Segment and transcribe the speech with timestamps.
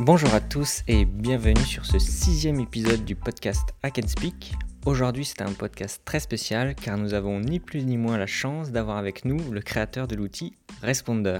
[0.00, 4.54] Bonjour à tous et bienvenue sur ce sixième épisode du podcast Hack and Speak.
[4.86, 8.72] Aujourd'hui c'est un podcast très spécial car nous avons ni plus ni moins la chance
[8.72, 10.52] d'avoir avec nous le créateur de l'outil
[10.82, 11.38] Responder.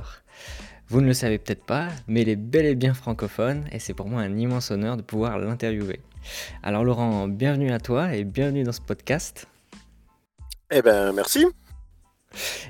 [0.87, 3.93] Vous ne le savez peut-être pas, mais il est bel et bien francophone et c'est
[3.93, 5.99] pour moi un immense honneur de pouvoir l'interviewer.
[6.63, 9.49] Alors Laurent, bienvenue à toi et bienvenue dans ce podcast.
[10.71, 11.45] Eh ben merci.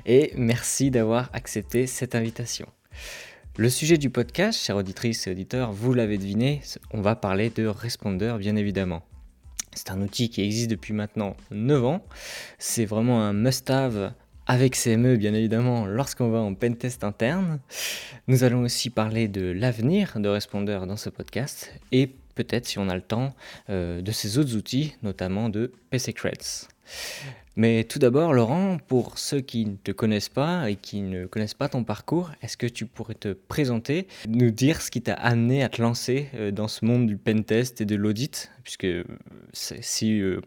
[0.07, 2.65] Et merci d'avoir accepté cette invitation.
[3.57, 7.65] Le sujet du podcast, chère auditrices et auditeurs, vous l'avez deviné, on va parler de
[7.65, 9.03] Responder bien évidemment.
[9.73, 12.05] C'est un outil qui existe depuis maintenant 9 ans.
[12.59, 14.11] C'est vraiment un must-have
[14.45, 17.61] avec CME bien évidemment lorsqu'on va en pentest interne.
[18.27, 22.89] Nous allons aussi parler de l'avenir de Responder dans ce podcast et peut-être si on
[22.89, 23.33] a le temps
[23.69, 26.67] euh, de ces autres outils, notamment de PC Creds.
[27.57, 31.53] Mais tout d'abord, Laurent, pour ceux qui ne te connaissent pas et qui ne connaissent
[31.53, 35.63] pas ton parcours, est-ce que tu pourrais te présenter, nous dire ce qui t'a amené
[35.63, 38.51] à te lancer euh, dans ce monde du pentest et de l'audit?
[38.63, 39.05] Puisque euh,
[39.53, 40.41] si euh,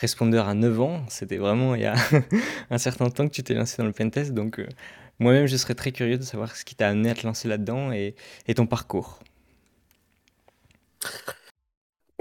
[0.00, 1.96] Responder a 9 ans, c'était vraiment il y a
[2.70, 4.32] un certain temps que tu t'es lancé dans le pentest.
[4.32, 4.64] Donc
[5.18, 7.90] moi-même, je serais très curieux de savoir ce qui t'a amené à te lancer là-dedans
[7.92, 8.14] et
[8.54, 9.18] ton parcours.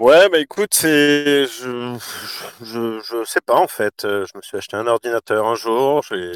[0.01, 1.95] Ouais, bah écoute, c'est je,
[2.63, 4.03] je, je sais pas en fait.
[4.03, 6.33] Euh, je me suis acheté un ordinateur un jour, j'ai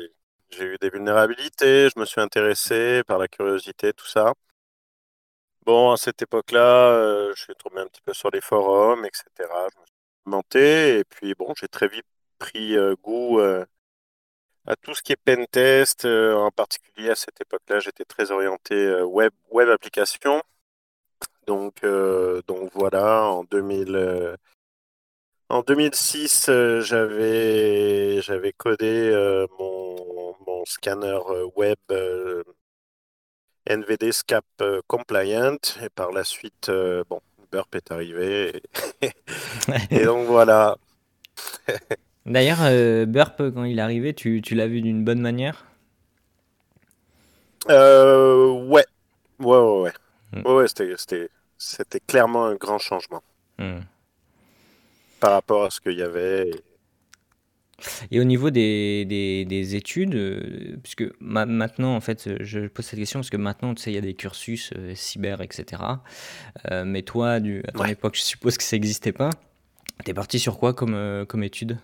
[0.61, 4.33] eu des vulnérabilités, je me suis intéressé par la curiosité, tout ça.
[5.65, 9.49] Bon, à cette époque-là, euh, je suis tombé un petit peu sur les forums, etc.
[9.73, 9.93] Je me suis
[10.23, 12.05] documenté et puis bon, j'ai très vite
[12.37, 13.39] pris euh, goût
[14.67, 16.05] à tout ce qui est pentest.
[16.05, 20.41] en particulier à cette époque-là, j'étais très orienté web web application.
[21.47, 24.35] Donc, euh, donc voilà, en 2000, euh,
[25.49, 29.11] en 2006, euh, j'avais, j'avais codé
[29.59, 31.19] mon, mon scanner
[31.55, 31.77] web
[33.67, 34.45] NVD SCAP
[34.87, 36.71] compliant et par la suite,
[37.09, 37.21] bon,
[37.51, 38.61] Burp est arrivé
[39.01, 39.11] et,
[40.05, 40.77] donc voilà.
[42.25, 45.65] D'ailleurs, Burp, quand il est arrivé, tu, tu l'as vu d'une bonne manière?
[47.67, 48.85] Ouais.
[49.39, 49.93] Ouais, ouais, ouais.
[50.33, 50.47] Mm.
[50.47, 53.23] Ouais, c'était, c'était clairement un grand changement
[53.59, 53.79] mm.
[55.19, 56.51] par rapport à ce qu'il y avait.
[58.09, 63.19] Et au niveau des, des, études, euh, puisque maintenant, en fait, je pose cette question
[63.19, 65.81] parce que maintenant, tu sais, il y a des cursus euh, cyber, etc.
[66.71, 69.29] Euh, mais toi, du, à ton époque, je suppose que ça n'existait pas.
[70.05, 71.77] Tu es parti sur quoi comme, comme études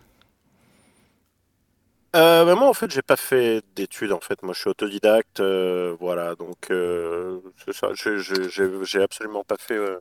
[2.16, 4.12] euh, moi, en fait, j'ai pas fait d'études.
[4.12, 5.40] En fait, moi, je suis autodidacte.
[5.40, 7.90] Euh, voilà, donc euh, c'est ça.
[7.94, 10.00] J'ai absolument pas fait euh,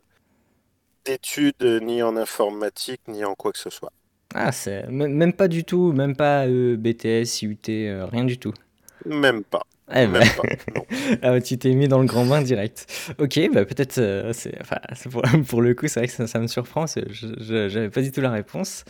[1.04, 3.93] d'études ni en informatique ni en quoi que ce soit.
[4.34, 8.54] Ah, c'est même pas du tout, même pas BTS, IUT, rien du tout.
[9.04, 9.62] Même pas.
[9.93, 10.23] Eh ben.
[11.23, 12.87] ah, tu t'es mis dans le grand bain direct.
[13.19, 14.77] Ok, bah peut-être, euh, c'est, enfin,
[15.11, 18.21] pour, pour, le coup, c'est vrai que ça, me surprend, je n'avais pas du tout
[18.21, 18.84] la réponse.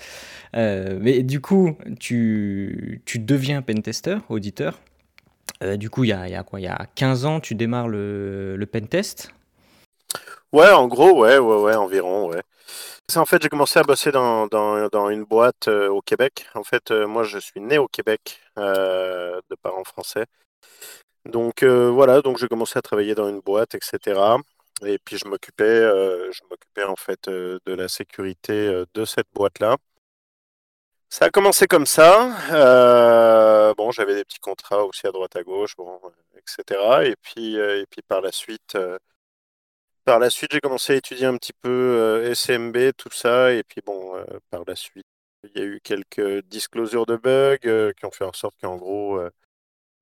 [0.57, 4.79] Euh, mais du coup, tu, tu deviens pentester, auditeur.
[5.63, 6.61] Euh, du coup, il y a, y a, quoi?
[6.61, 9.33] Il y a 15 ans, tu démarres le, le pentest?
[10.53, 12.43] Ouais, en gros, ouais, ouais, ouais, environ, ouais.
[13.17, 16.47] En fait, j'ai commencé à bosser dans, dans, dans une boîte au Québec.
[16.55, 20.27] En fait, moi, je suis né au Québec de parents français.
[21.27, 24.21] Donc euh, voilà, donc j'ai commencé à travailler dans une boîte, etc.
[24.83, 29.29] Et puis je m'occupais, euh, je m'occupais en fait euh, de la sécurité de cette
[29.35, 29.77] boîte-là.
[31.09, 33.75] Ça a commencé comme ça.
[33.77, 35.75] bon, j'avais des petits contrats aussi à droite à gauche,
[36.37, 36.81] etc.
[37.05, 38.79] Et puis, et puis par la suite,
[40.05, 43.53] par la suite, j'ai commencé à étudier un petit peu SMB, tout ça.
[43.53, 44.13] Et puis bon,
[44.51, 45.07] par la suite,
[45.45, 49.21] il y a eu quelques disclosures de bugs qui ont fait en sorte qu'en gros,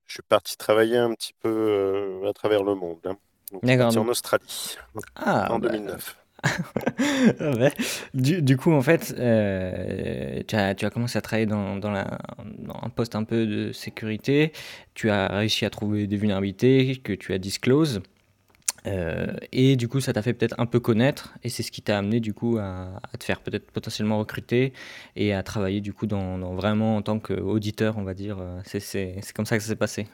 [0.09, 2.99] je suis parti travailler un petit peu euh, à travers le monde.
[3.05, 3.17] Hein.
[3.81, 4.77] en Australie
[5.15, 6.17] ah, en 2009.
[7.41, 7.71] Bah.
[8.15, 12.19] du, coup, en fait, euh, tu, as, tu, as, commencé à travailler dans, dans, la,
[12.59, 14.53] dans, un poste un peu de sécurité.
[14.95, 18.01] Tu as réussi à trouver des vulnérabilités que tu as disclose.
[18.89, 21.83] Euh, et du coup, ça t'a fait peut-être un peu connaître, et c'est ce qui
[21.83, 24.73] t'a amené du coup à, te faire peut-être potentiellement recruter
[25.17, 28.39] et à travailler du coup dans, vraiment en tant qu'auditeur, on va dire.
[28.41, 30.09] Euh, c'est comme ça que ça s'est passé.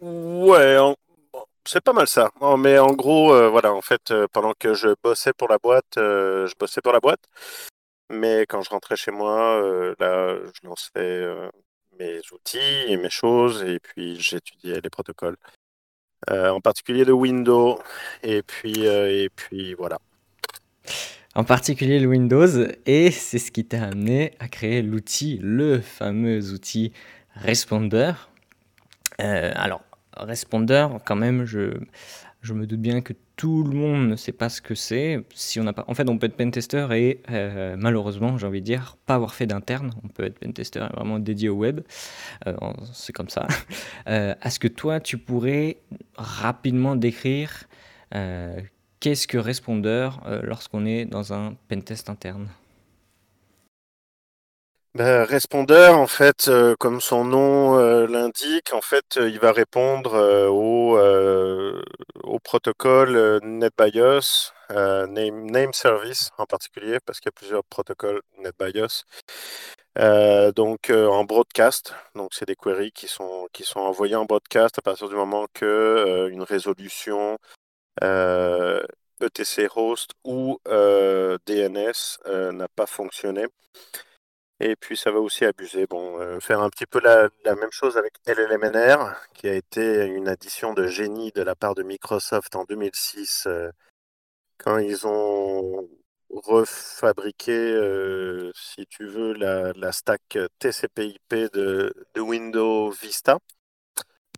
[0.00, 0.76] Ouais,
[1.64, 2.30] c'est pas mal ça.
[2.58, 6.52] mais en gros, euh, voilà, en fait, pendant que je bossais pour la boîte, je
[6.58, 7.24] bossais pour la boîte.
[8.10, 9.60] Mais quand je rentrais chez moi,
[9.98, 11.26] là, je lançais
[11.98, 15.36] mes outils et mes choses, et puis j'étudiais les protocoles.
[16.30, 17.78] Euh, en particulier le Windows.
[18.22, 19.98] Et puis, euh, et puis voilà.
[21.34, 22.48] En particulier le Windows,
[22.86, 26.92] et c'est ce qui t'a amené à créer l'outil, le fameux outil
[27.36, 28.12] Responder.
[29.20, 29.82] Euh, alors,
[30.16, 31.74] Responder, quand même, je...
[32.40, 35.24] Je me doute bien que tout le monde ne sait pas ce que c'est.
[35.34, 38.60] Si on n'a pas, en fait, on peut être pentester et euh, malheureusement, j'ai envie
[38.60, 39.90] de dire, pas avoir fait d'interne.
[40.04, 41.80] On peut être pentester vraiment dédié au web.
[42.46, 42.56] Euh,
[42.92, 43.46] c'est comme ça.
[44.08, 45.78] Euh, est-ce que toi, tu pourrais
[46.16, 47.64] rapidement décrire
[49.00, 50.08] qu'est-ce que Responder
[50.42, 52.48] lorsqu'on est dans un pentest interne?
[54.94, 59.52] Ben, Responder, en fait, euh, comme son nom euh, l'indique, en fait, euh, il va
[59.52, 60.14] répondre
[60.48, 60.98] au,
[62.24, 69.04] au, protocole NetBIOS, name, name, Service en particulier, parce qu'il y a plusieurs protocoles NetBIOS.
[70.54, 74.82] donc en broadcast, donc c'est des queries qui sont, qui sont envoyées en broadcast à
[74.82, 77.38] partir du moment que une résolution
[79.20, 82.18] ETC e host ou DNS
[82.52, 83.46] n'a pas fonctionné.
[84.60, 85.86] Et puis ça va aussi abuser.
[85.86, 90.28] Bon, euh, faire un petit peu la, même chose avec LLMNR, qui a été une
[90.28, 93.70] addition de génie de la part de Microsoft en 2006, euh,
[94.58, 95.88] quand ils ont
[96.30, 103.38] refabriqué, euh, si tu veux, la, stack TCP/IP de, Windows Vista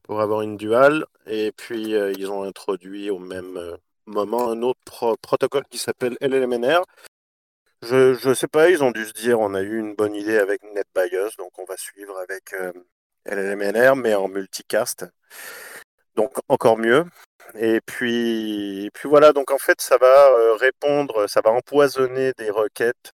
[0.02, 1.06] pour avoir une dual.
[1.26, 3.58] Et puis ils ont introduit au même
[4.06, 6.84] moment un autre protocole qui s'appelle LLMNR
[7.82, 10.36] je ne sais pas, ils ont dû se dire on a eu une bonne idée
[10.38, 12.72] avec NetBIOS, donc on va suivre avec euh,
[13.24, 15.06] LLMNR, mais en multicast.
[16.14, 17.04] Donc encore mieux.
[17.54, 22.50] Et puis, puis voilà, donc en fait ça va euh, répondre, ça va empoisonner des
[22.50, 23.12] requêtes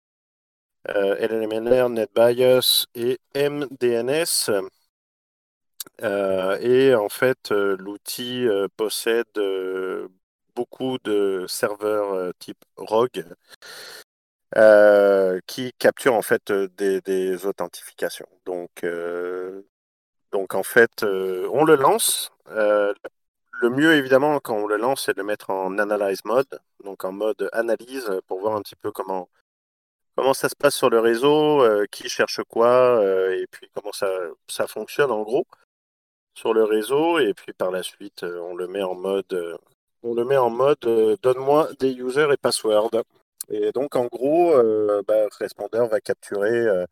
[0.90, 4.50] euh, LLMNR, NetBIOS et MDNS.
[6.62, 8.48] et en fait, l'outil
[8.78, 9.28] possède
[10.56, 13.26] beaucoup de serveurs type ROG
[14.56, 18.28] euh, qui capture en fait euh, des, authentifications.
[18.46, 19.64] Donc, euh,
[20.32, 22.32] donc en fait, on le lance.
[22.48, 27.04] le mieux évidemment quand on le lance, c'est de le mettre en analyze mode, donc
[27.06, 29.30] en mode analyse pour voir un petit peu comment
[30.16, 33.02] comment ça se passe sur le réseau, qui cherche quoi,
[33.34, 34.08] et puis comment ça,
[34.48, 35.46] ça fonctionne en gros
[36.36, 37.20] sur le réseau.
[37.20, 39.60] Et puis par la suite, on le met en mode
[40.04, 43.04] on le met en mode donne-moi des users et passwords.
[43.50, 46.50] Et donc, en gros, euh, bah, Responder va capturer.
[46.52, 46.86] Euh,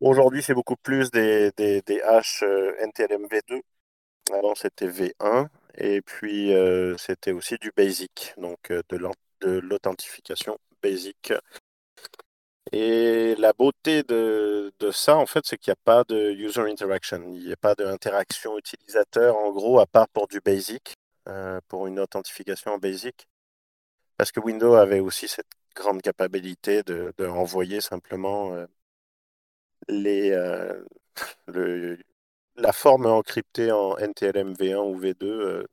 [0.00, 3.60] aujourd'hui, c'est beaucoup plus des, des, des hash euh, NTLM V2.
[4.32, 5.48] Avant, c'était V1.
[5.76, 6.52] Et puis,
[6.98, 11.32] c'était aussi du basic, donc de l'authentification basic.
[12.72, 16.60] Et la beauté de, de ça, en fait, c'est qu'il n'y a pas de user
[16.62, 17.22] interaction.
[17.34, 20.94] Il n'y a pas d'interaction utilisateur, en gros, à part pour du basic,
[21.68, 23.26] pour une authentification en basic.
[24.16, 28.66] Parce que Windows avait aussi cette grande capacité de, renvoyer simplement euh,
[29.90, 30.84] euh,
[32.56, 35.64] la forme encryptée en NTLM V1 ou V2 euh,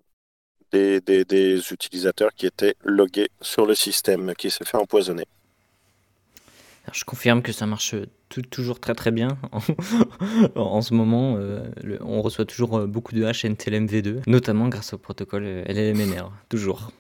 [0.71, 5.25] des, des, utilisateurs qui étaient logués sur le système qui s'est fait empoisonner.
[6.93, 7.93] je confirme que ça marche
[8.49, 9.37] toujours très très bien.
[10.55, 11.37] en ce moment,
[11.99, 16.93] on reçoit toujours beaucoup de hash NTLM V2, notamment grâce au protocole LLMNR, toujours.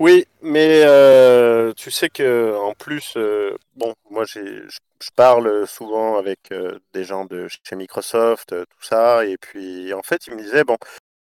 [0.00, 6.52] Oui, mais euh, tu sais que en plus, euh, bon, moi je parle souvent avec
[6.52, 10.64] euh, des gens de chez Microsoft, tout ça, et puis en fait ils me disaient,
[10.64, 10.78] bon,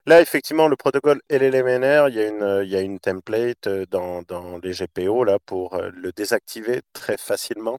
[0.07, 4.23] là effectivement le protocole LLMNR, il y a une, il y a une template dans,
[4.23, 7.79] dans les GPO là pour le désactiver très facilement.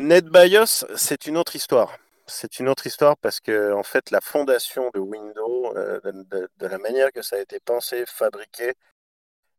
[0.00, 1.96] NetBIOS, c'est une autre histoire.
[2.26, 7.12] C'est une autre histoire parce que en fait la fondation de Windows, de la manière
[7.12, 8.72] que ça a été pensé, fabriqué,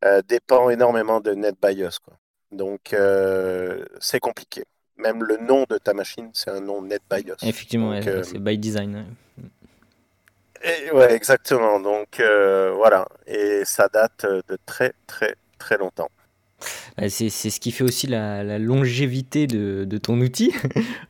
[0.06, 2.00] euh, dépend énormément de NetBIOS.
[2.04, 2.14] Quoi.
[2.52, 4.64] Donc, euh, c'est compliqué.
[4.98, 7.36] Même le nom de ta machine, c'est un nom NetBIOS.
[7.42, 9.06] Effectivement, euh, c'est by design.
[10.94, 11.14] Ouais.
[11.14, 11.80] exactement.
[11.80, 13.08] Donc, voilà.
[13.28, 16.10] Et ça date de très, très, très longtemps.
[17.10, 20.54] C'est ce qui fait aussi la, longévité de, ton outil.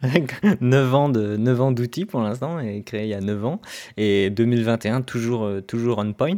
[0.62, 3.62] 9 ans de 9 ans d'outils pour l'instant, créé il y a 9 ans.
[3.98, 6.36] Et 2021, toujours, euh, toujours on point.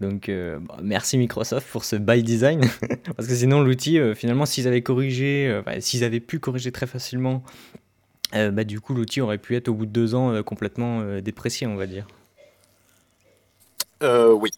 [0.00, 2.60] Donc euh, merci Microsoft pour ce by design.
[3.16, 7.42] Parce que sinon, l'outil, euh, finalement, s'ils avaient corrigé, s'ils avaient pu corriger très facilement,
[8.32, 11.76] bah, du coup, l'outil aurait pu être au bout de 2 ans complètement déprécié, on
[11.76, 12.06] va dire.
[14.02, 14.50] oui,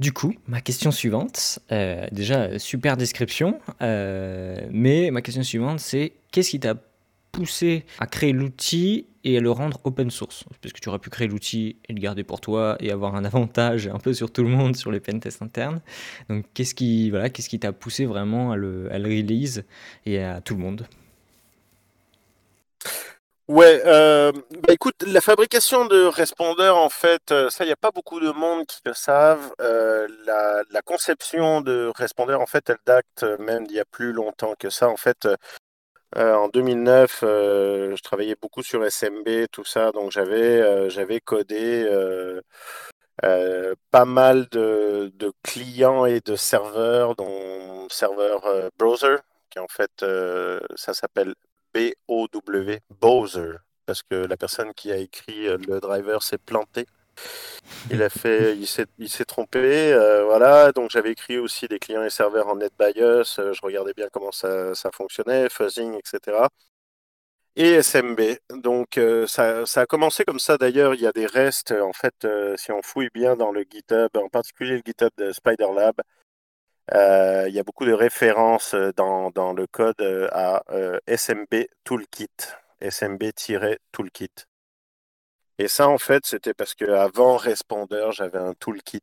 [0.00, 6.14] du coup, ma question suivante, euh, déjà super description, euh, mais ma question suivante c'est
[6.32, 6.74] qu'est-ce qui t'a
[7.32, 10.44] poussé à créer l'outil et à le rendre open source?
[10.62, 13.24] Parce que tu aurais pu créer l'outil et le garder pour toi et avoir un
[13.26, 15.82] avantage un peu sur tout le monde sur les pentests internes.
[16.30, 19.64] Donc qu'est-ce qui voilà, qu'est-ce qui t'a poussé vraiment à le, à le release
[20.06, 20.86] et à tout le monde?
[23.50, 24.30] Ouais, euh,
[24.62, 28.20] bah écoute, la fabrication de répondeurs, en fait, euh, ça, il n'y a pas beaucoup
[28.20, 29.52] de monde qui le savent.
[29.60, 34.54] Euh, la, conception de répondeurs, en fait, elle date même d'il y a plus longtemps
[34.56, 34.88] que ça.
[34.88, 35.26] En fait,
[36.16, 41.88] en 2009, euh, je travaillais beaucoup sur SMB, tout ça, donc j'avais j'avais codé
[43.90, 48.42] pas mal de, de clients et de serveurs, dont serveur
[48.78, 49.16] browser,
[49.50, 50.04] qui en fait,
[50.76, 51.34] ça s'appelle
[51.74, 53.52] B-O-W, Bowser,
[53.86, 56.86] parce que la personne qui a écrit euh, le driver s'est plantée.
[57.90, 60.72] Il a fait, il s'est, il s'est trompé, euh, voilà.
[60.72, 63.38] Donc j'avais écrit aussi des clients et serveurs en NetBIOS.
[63.38, 66.48] euh, je regardais bien comment ça, ça fonctionnait, fuzzing, etc.
[67.56, 68.20] Et SMB.
[68.62, 70.56] Donc euh, ça, ça a commencé comme ça.
[70.58, 71.72] D'ailleurs, il y a des restes.
[71.72, 75.94] En fait, si on fouille bien dans le GitHub, en particulier le GitHub de SpiderLab,
[75.98, 76.02] euh,
[76.92, 82.28] il y a beaucoup de références euh, dans, le code euh, à euh, SMB Toolkit,
[82.80, 84.46] SMB-Toolkit.
[85.58, 89.02] Et ça, en fait, c'était parce qu'avant Responder, j'avais un toolkit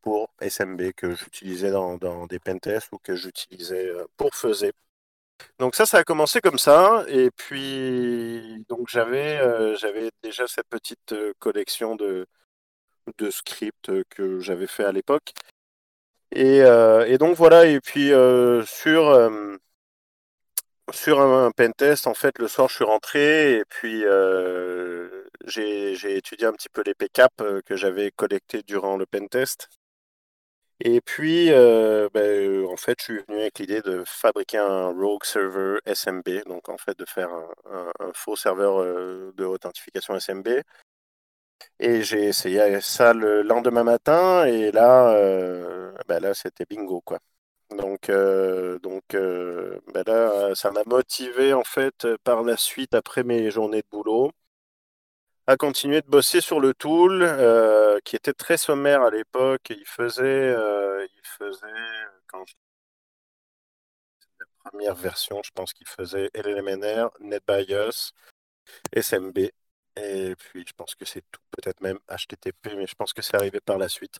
[0.00, 4.72] pour SMB que j'utilisais dans, des pentests ou que j'utilisais euh, pour Fuzzy.
[5.58, 7.04] Donc ça, ça a commencé comme ça.
[7.08, 9.76] Et puis, donc j'avais euh,
[10.22, 12.26] déjà cette petite euh, collection de,
[13.30, 15.32] scripts euh, que j'avais fait à l'époque.
[16.32, 19.56] Et, euh, et donc voilà, et puis euh, sur, euh,
[20.92, 24.04] sur un, un pentest, en fait, le soir, je suis rentré et puis
[25.46, 29.68] j'ai étudié un petit peu les PCAP que j'avais collectés durant le pentest.
[30.80, 35.78] Et puis, ben, en fait, je suis venu avec l'idée de fabriquer un rogue server
[35.86, 37.48] SMB, donc en fait de faire un,
[38.00, 38.78] un- faux serveur
[39.34, 40.48] de authentification SMB.
[41.78, 47.18] Et j'ai essayé ça le lendemain matin, et là, euh, ben là, c'était bingo, quoi.
[47.70, 53.24] Donc, euh, donc euh, ben là, ça m'a motivé en fait par la suite après
[53.24, 54.30] mes journées de boulot
[55.46, 57.24] à continuer de bosser sur le tool
[58.04, 59.70] qui était très sommaire à l'époque.
[59.70, 61.66] Il faisait, il faisait
[62.26, 62.54] quand je-
[64.40, 68.12] la première version, je pense qu'il faisait LLMNR, NetBIOS,
[68.92, 69.50] SMB.
[69.96, 73.36] Et puis je pense que c'est tout, peut-être même HTTP, mais je pense que c'est
[73.36, 74.18] arrivé par la suite.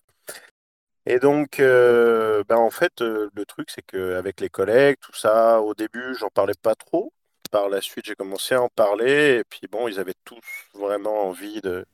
[1.06, 5.60] Et donc, euh, ben en fait, euh, le truc, c'est qu'avec les collègues, tout ça,
[5.60, 7.12] au début, j'en parlais pas trop.
[7.50, 9.38] Par la suite, j'ai commencé à en parler.
[9.40, 10.40] Et puis, bon, ils avaient tous
[10.74, 11.84] vraiment envie de,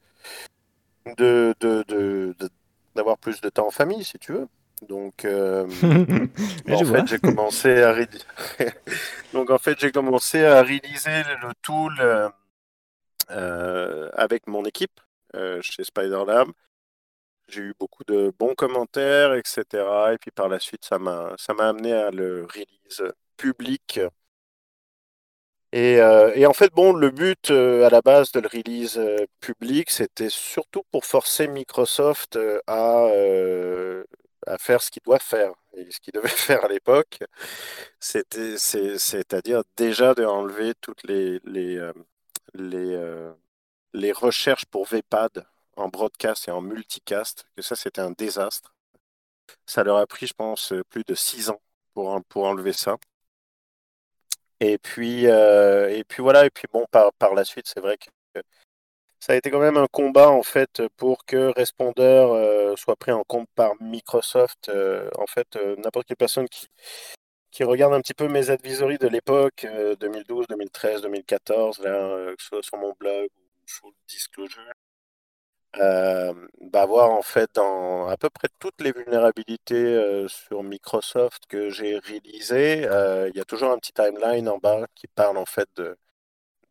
[1.17, 2.51] de, de, de- de-
[2.95, 4.49] d'avoir plus de temps en famille, si tu veux.
[4.89, 5.67] Donc, euh,
[6.71, 7.95] en fait, j'ai commencé à
[9.33, 11.93] donc en fait, j'ai commencé à réaliser le tool
[13.29, 15.01] avec mon équipe
[15.35, 16.49] euh, chez SpiderLab.
[17.49, 20.13] J'ai eu beaucoup de bons commentaires, etc.
[20.15, 23.03] Et puis par la suite, ça m'a amené à le release
[23.37, 24.01] public.
[25.73, 29.27] Et, euh, en fait, bon, le but euh, à la base de le release euh,
[29.41, 34.05] public, c'était surtout pour forcer Microsoft euh, à, euh,
[34.47, 35.53] à faire ce qu'il doit faire.
[35.77, 37.19] Et ce qu'il devait faire à l'époque,
[38.01, 41.41] c'est-à-dire déjà de enlever toutes les,
[41.77, 41.93] euh,
[42.59, 43.33] les, euh,
[43.95, 45.47] les recherches pour VPAD
[45.77, 48.75] en broadcast et en multicast, que ça, c'était un désastre.
[49.67, 51.61] Ça leur a pris, je pense, plus de six ans
[51.95, 52.97] pour, pour enlever ça.
[54.61, 57.97] Et puis, euh, et puis voilà, et puis bon, par, par la suite, c'est vrai
[57.97, 58.11] que
[59.21, 63.13] ça a été quand même un combat en fait pour que Responder euh, soit pris
[63.13, 64.69] en compte par Microsoft.
[64.69, 66.69] Euh, en fait, euh, n'importe quelle personne qui,
[67.51, 72.37] qui regarde un petit peu mes advisories de l'époque, euh, 2012, 2013, 2014, là, euh,
[72.37, 74.63] que ce soit sur mon blog ou full disclosure,
[75.77, 81.47] euh, bah, voir en fait dans à peu près toutes les vulnérabilités euh, sur Microsoft
[81.47, 82.83] que j'ai réalisées,
[83.29, 85.97] il y a toujours un petit timeline en bas qui parle en fait de,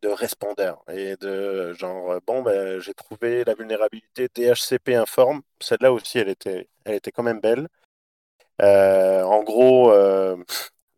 [0.02, 6.18] de Responder et de genre bon ben j'ai trouvé la vulnérabilité DHCP informe, celle-là aussi
[6.18, 7.68] elle était elle était quand même belle.
[8.60, 10.36] Euh, en gros, euh,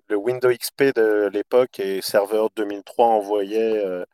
[0.08, 4.04] le Windows XP de l'époque et serveur 2003 envoyait euh,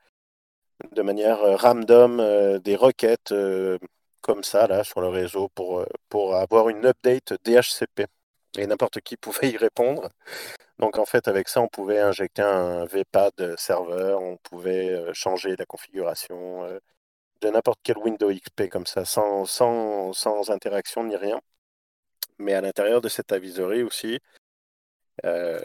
[0.93, 3.35] de manière random des requêtes
[4.21, 5.85] comme ça là sur le réseau pour,
[6.35, 8.07] avoir une update DHCP.
[8.59, 10.09] Et n'importe qui pouvait y répondre.
[10.79, 15.67] Donc en fait, avec ça, on pouvait injecter un VPAD serveur, on pouvait changer la
[15.67, 16.65] configuration
[17.41, 21.41] de n'importe quel Windows XP comme ça, sans, sans interaction ni rien.
[22.39, 24.21] Mais à l'intérieur de cette avisory aussi,
[25.25, 25.61] euh,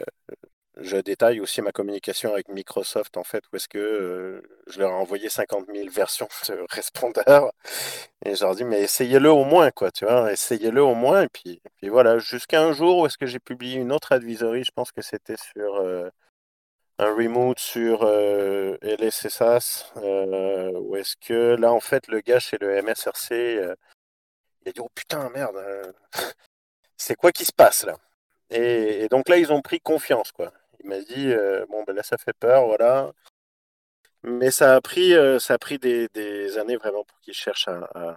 [0.76, 4.90] je détaille aussi ma communication avec Microsoft, en fait, où est-ce que euh, je leur
[4.90, 7.52] ai envoyé 50 000 versions de répondeurs.
[8.24, 11.22] Et je leur dis, mais essayez-le au moins, quoi, tu vois, essayez-le au moins.
[11.22, 14.64] Et puis, puis voilà, jusqu'à un jour où est-ce que j'ai publié une autre advisory,
[14.64, 16.08] je pense que c'était sur euh,
[16.98, 22.82] un remote sur euh, LSSAS, ou est-ce que là, en fait, le gars chez le
[22.82, 23.30] MSRC,
[24.62, 25.56] il a dit, oh putain, merde,
[27.02, 27.96] c'est quoi qui se passe là?
[28.50, 30.52] Et, et donc là, ils ont pris confiance, quoi.
[30.84, 33.12] Il m'a dit, euh, bon, ben là, ça fait peur, voilà.
[34.24, 37.68] Mais ça a pris, euh, ça a pris des, des années vraiment pour qu'ils cherchent
[37.68, 38.16] à, à-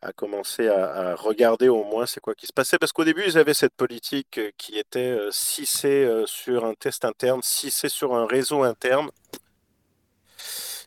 [0.00, 2.78] à commencer à, à regarder au moins c'est quoi qui se passait.
[2.78, 6.74] Parce qu'au début, ils avaient cette politique euh, qui était euh, si c'est sur un
[6.74, 9.10] test interne, si c'est sur un réseau interne,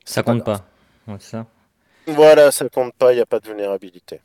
[0.05, 0.65] Ça compte pas.
[1.07, 1.45] Ouais, ça.
[2.07, 4.21] Voilà, ça compte pas, il n'y a pas de vulnérabilité.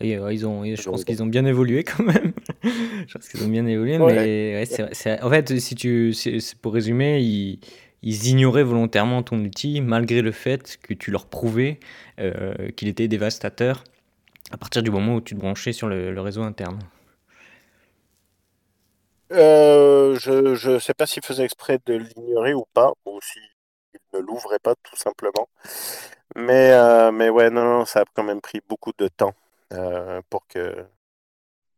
[0.00, 2.32] Et, euh, ils ont, et je pense qu'ils ont bien évolué quand même.
[2.62, 4.14] je pense qu'ils ont bien évolué, ouais.
[4.14, 6.14] mais ouais, en fait, si tu,
[6.60, 7.60] pour résumer, ils,
[8.02, 11.80] ils ignoraient volontairement ton outil malgré le fait que tu leur prouvais
[12.20, 13.84] euh, qu'il était dévastateur
[14.52, 16.78] à partir du moment où tu te branchais sur le, le réseau interne.
[19.32, 23.42] Euh, je ne sais pas s'il faisait exprès de l'ignorer ou pas, ou s'il
[24.14, 25.48] ne l'ouvrait pas tout simplement.
[26.36, 29.34] Mais, euh, mais ouais, non, non, ça a quand même pris beaucoup de temps
[29.72, 30.84] euh, pour que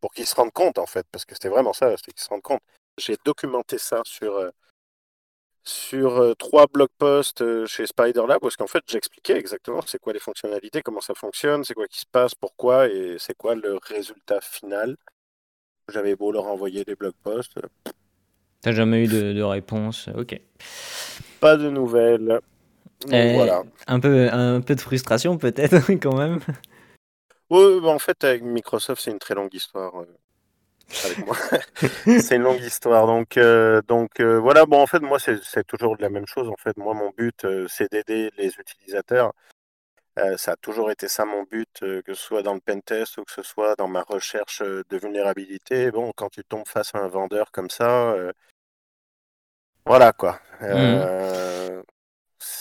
[0.00, 2.28] pour qu'ils se rendent compte en fait, parce que c'était vraiment ça, c'était qu'ils se
[2.28, 2.62] rendent compte.
[2.98, 4.50] J'ai documenté ça sur, euh,
[5.64, 10.20] sur euh, trois blog posts chez SpiderLab, parce qu'en fait j'expliquais exactement c'est quoi les
[10.20, 14.40] fonctionnalités, comment ça fonctionne, c'est quoi qui se passe, pourquoi, et c'est quoi le résultat
[14.40, 14.96] final.
[15.88, 17.58] J'avais beau leur envoyer des blog posts,
[18.60, 20.40] T'as jamais eu de, de réponse Ok.
[21.40, 22.40] pas de nouvelles.
[23.12, 23.62] Euh, voilà.
[23.86, 26.40] un, peu, un peu de frustration peut-être quand même.
[27.50, 30.00] Ouais, bah, en fait, avec Microsoft, c'est une très longue histoire.
[30.02, 30.06] euh,
[31.04, 31.36] avec moi.
[32.20, 33.06] c'est une longue histoire.
[33.06, 36.48] Donc, euh, donc euh, voilà, bon, en fait, moi, c'est toujours la même chose.
[36.48, 39.32] En fait, moi, mon but, c'est d'aider les utilisateurs.
[40.36, 43.30] Ça a toujours été ça mon but, que ce soit dans le pentest ou que
[43.30, 45.92] ce soit dans ma recherche de vulnérabilité.
[45.92, 48.16] Bon, quand tu tombes face à un vendeur comme ça,
[49.86, 50.40] voilà quoi.
[50.60, 50.68] Mhm.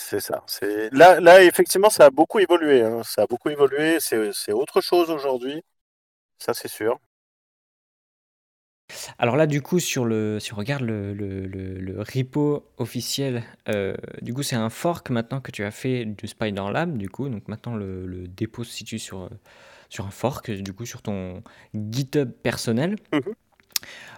[0.09, 0.43] C'est ça.
[0.47, 2.81] C'est là, là, effectivement, ça a beaucoup évolué.
[2.83, 3.03] hein.
[3.03, 3.99] Ça a beaucoup évolué.
[3.99, 5.61] C'est c'est autre chose aujourd'hui.
[6.39, 6.99] Ça, c'est sûr.
[9.17, 13.43] Alors là, du coup, sur le, si on regarde le, le- le- le repo officiel,
[13.69, 17.29] euh, du coup, c'est un fork maintenant que tu as fait du SpiderLab, du coup.
[17.29, 19.29] Donc maintenant, le, le dépôt se situe sur, euh,
[19.89, 22.95] sur un fork, du coup, sur ton GitHub personnel.
[23.11, 23.33] Mhm.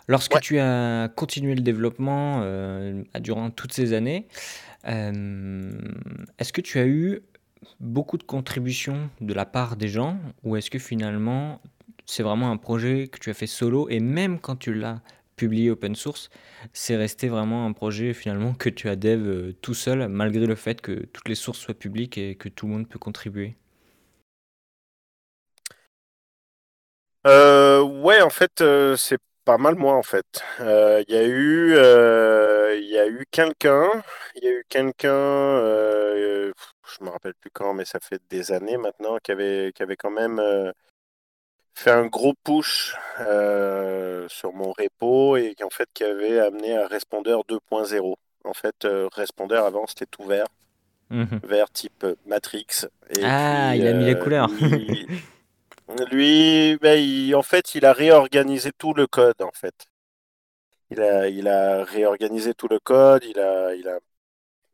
[0.08, 0.42] Lorsque Ouais.
[0.42, 4.28] tu as continué le développement euh, durant toutes ces années,
[4.88, 5.72] euh,
[6.40, 7.22] est-ce que tu as eu
[7.80, 11.62] beaucoup de contributions de la part des gens ou est-ce que finalement
[12.06, 15.02] c'est vraiment un projet que tu as fait solo et même quand tu l'as
[15.36, 16.30] publié open source,
[16.74, 20.56] c'est resté vraiment un projet finalement que tu as dev euh, tout seul malgré le
[20.56, 23.56] fait que toutes les sources soient publiques et que tout le monde peut contribuer?
[27.28, 29.18] Euh, ouais, en fait, euh, c'est
[29.50, 30.44] pas mal moi, en fait.
[30.60, 33.90] Euh, Il y a eu, euh, il y a eu quelqu'un,
[34.36, 36.52] il y a eu quelqu'un, euh,
[36.88, 39.96] je me rappelle plus quand, mais ça fait des années maintenant, qui avait, qui avait
[39.96, 40.40] quand même
[41.74, 42.96] fait un gros push
[44.38, 48.18] sur mon repo et qui en fait qui avait amené à Respondeur 2.0.
[48.44, 50.46] En fait, Respondeur avant c'était tout vert,
[51.10, 51.40] Mhm.
[51.44, 52.86] vert type Matrix.
[53.10, 54.48] Et Ah, puis il a mis les couleurs.
[56.12, 59.88] Lui, ben, il- en fait, il a réorganisé tout le code en fait.
[60.92, 64.00] Il a, il a réorganisé tout le code, il a, il a,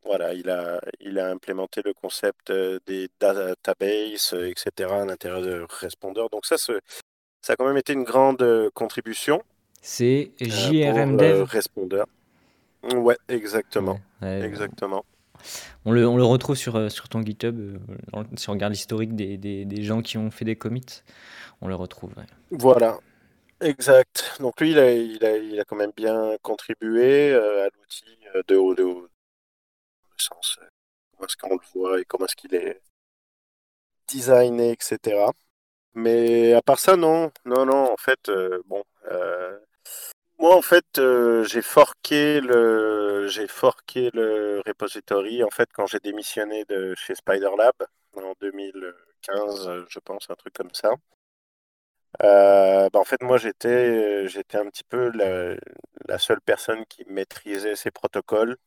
[0.06, 5.04] voilà, il a, il a implémenté le concept euh, des databases, euh, etc.
[5.04, 6.30] à l'intérieur de Respondeur.
[6.30, 6.74] Donc ça, ça
[7.50, 9.44] a quand même été une grande euh, contribution
[9.82, 11.46] C'est euh, pour JRM euh, Dev?
[11.46, 12.08] Respondeur.
[12.84, 15.06] Ouais, exactement, Ouais, ouais, exactement.
[15.86, 17.58] On le, on le retrouve sur, euh, sur ton GitHub.
[17.60, 21.04] euh, si on regarde l'historique des, des- des gens qui ont fait des commits,
[21.62, 22.14] on le retrouve.
[22.52, 23.00] Voilà,
[23.62, 24.36] exact.
[24.40, 28.06] Donc lui, il a, il a, quand même bien contribué euh, à l'outil
[28.48, 29.08] de haut, de haut, dans
[30.18, 30.60] le sens,
[31.18, 32.82] comment est-ce qu'on le voit et comment est-ce qu'il est
[34.08, 35.32] designé, etc.
[35.96, 38.32] Mais à part ça, non, non, non, en fait,
[38.66, 38.84] bon,
[40.46, 43.28] moi, en fait, euh, j'ai forqué le,
[44.66, 47.74] repository, en fait, quand j'ai démissionné de chez SpiderLab
[48.14, 50.92] en 2015, euh, je pense, un truc comme ça.
[52.24, 55.56] Euh, bah, en fait, moi, j'étais, un petit peu la,
[56.08, 58.58] la seule personne qui maîtrisait ces protocoles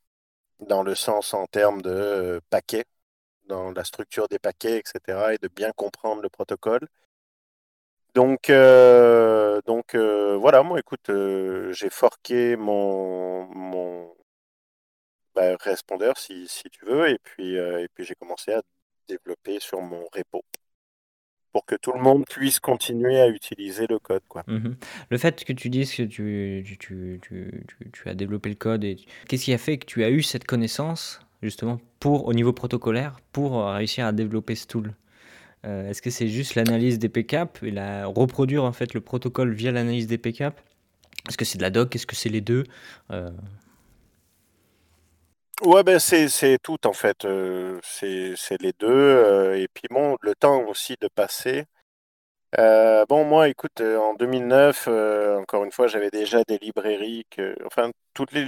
[0.61, 2.87] dans le sens en termes de euh, paquets,
[3.47, 6.89] dans la structure des paquets, etc., et de bien comprendre le protocole.
[8.15, 14.15] Donc, euh, donc euh, voilà, moi, écoute, euh, j'ai forqué mon, mon
[15.35, 18.63] bah, répondeur, si, si tu veux, et puis, et puis j'ai commencé à
[19.09, 20.43] développer sur mon repo.
[21.53, 24.23] pour que tout le monde puisse continuer à utiliser le code.
[24.29, 24.45] Quoi.
[24.47, 24.77] Mhm.
[25.11, 28.97] Le fait que tu dises que tu, tu, tu, tu as développé le code, et
[29.29, 33.21] qu'est-ce qui a fait que tu as eu cette connaissance justement pour au niveau protocolaire
[33.33, 34.95] pour réussir à développer ce tool?
[35.67, 39.53] Euh, Est-ce que c'est juste l'analyse des PCAP et la reproduire en fait le protocole
[39.53, 40.61] via l'analyse des PCAP
[41.29, 41.95] Est-ce que c'est de la doc?
[41.97, 42.65] Est-ce que c'est les deux?
[43.13, 43.31] Euh,
[45.63, 47.25] Ouais, ben c'est tout en fait.
[47.25, 48.87] Euh, c'est les deux.
[48.89, 51.65] Euh, et puis bon, le temps aussi de passer.
[53.09, 58.33] Bon, moi, écoute, en 2009, encore une fois, j'avais déjà des librairies que, enfin, toutes
[58.33, 58.47] les,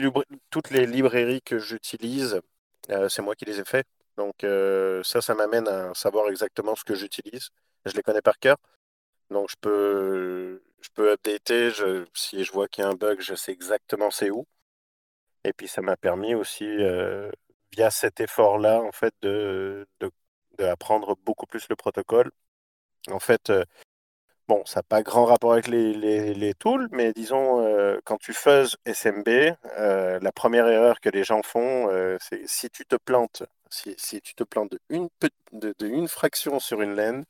[0.51, 2.40] toutes les librairies que j'utilise,
[3.09, 3.87] c'est moi qui les ai fait.
[4.20, 4.44] Donc
[5.02, 7.48] ça, ça m'amène à savoir exactement ce que j'utilise.
[7.87, 8.59] Je les connais par cœur.
[9.30, 11.70] Donc je peux, je peux updater.
[12.12, 14.46] Si je vois qu'il y a un bug, je sais exactement c'est où.
[15.44, 17.30] Et puis ça m'a permis aussi, euh,
[17.72, 20.11] via cet effort-là, en fait, de, de,
[21.24, 22.30] beaucoup plus le protocole.
[23.11, 23.64] En fait, euh,
[24.48, 25.94] bon, ça n'a pas grand rapport avec les,
[26.35, 29.28] les, tools, mais disons, euh, quand tu fais SMB,
[30.22, 31.88] la première erreur que les gens font,
[32.20, 37.24] c'est si tu te plantes, si, tu te plantes de une, fraction sur une laine,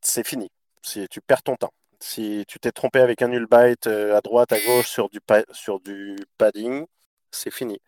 [0.00, 0.50] c'est fini.
[0.82, 1.72] Si tu perds ton temps.
[2.00, 5.20] Si tu t'es trompé avec un null byte euh, à droite, à gauche sur du,
[5.52, 6.86] sur du padding,
[7.32, 7.80] c'est fini.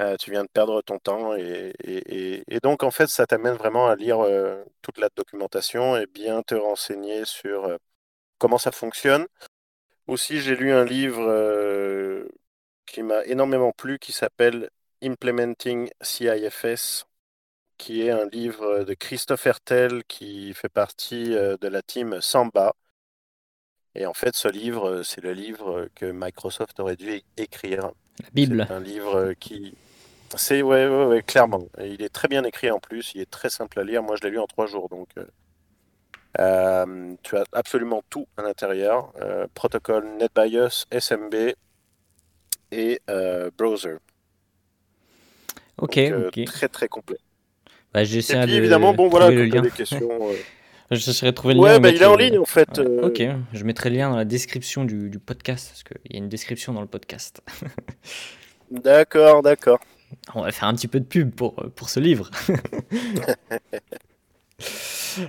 [0.00, 1.74] Euh, tu viens de perdre ton temps et,
[2.62, 6.54] donc en fait ça t'amène vraiment à lire euh, toute la documentation et bien te
[6.54, 7.78] renseigner sur
[8.38, 9.26] comment ça fonctionne.
[10.06, 12.26] Aussi j'ai lu un livre
[12.86, 14.70] qui m'a énormément plu qui s'appelle
[15.02, 17.06] Implementing CIFS
[17.78, 22.74] qui est un livre de Christophe Hertel qui fait partie de la team Samba
[23.94, 27.90] et en fait, ce livre, euh, c'est le livre que Microsoft aurait dû écrire.
[28.22, 28.64] La Bible.
[28.66, 29.74] C'est un livre qui.
[30.34, 31.66] C'est, ouais, ouais, clairement.
[31.78, 34.02] il est très bien écrit en plus, il est très simple à lire.
[34.02, 34.88] Moi, je l'ai lu en trois jours.
[34.88, 35.26] Donc, euh,
[36.38, 39.12] euh, tu as absolument tout à l'intérieur
[39.52, 41.54] protocole NetBIOS, SMB
[42.70, 43.00] et
[43.58, 43.98] browser.
[45.78, 46.44] Ok, ok.
[46.44, 47.18] Très, très complet.
[47.92, 48.52] Bah, J'essaie de.
[48.52, 49.62] évidemment, bon, voilà, le lien.
[49.62, 50.08] des questions.
[50.90, 51.66] Je trouver le lien.
[51.66, 52.78] Ouais, bah, il est en ligne en fait.
[52.78, 53.06] Euh.
[53.06, 53.22] Ok,
[53.54, 56.28] je mettrai le lien dans la description du, du podcast parce qu'il y a une
[56.28, 57.40] description dans le podcast.
[58.70, 59.80] d'accord, d'accord.
[60.34, 62.30] On va faire un petit peu de pub pour, pour ce livre.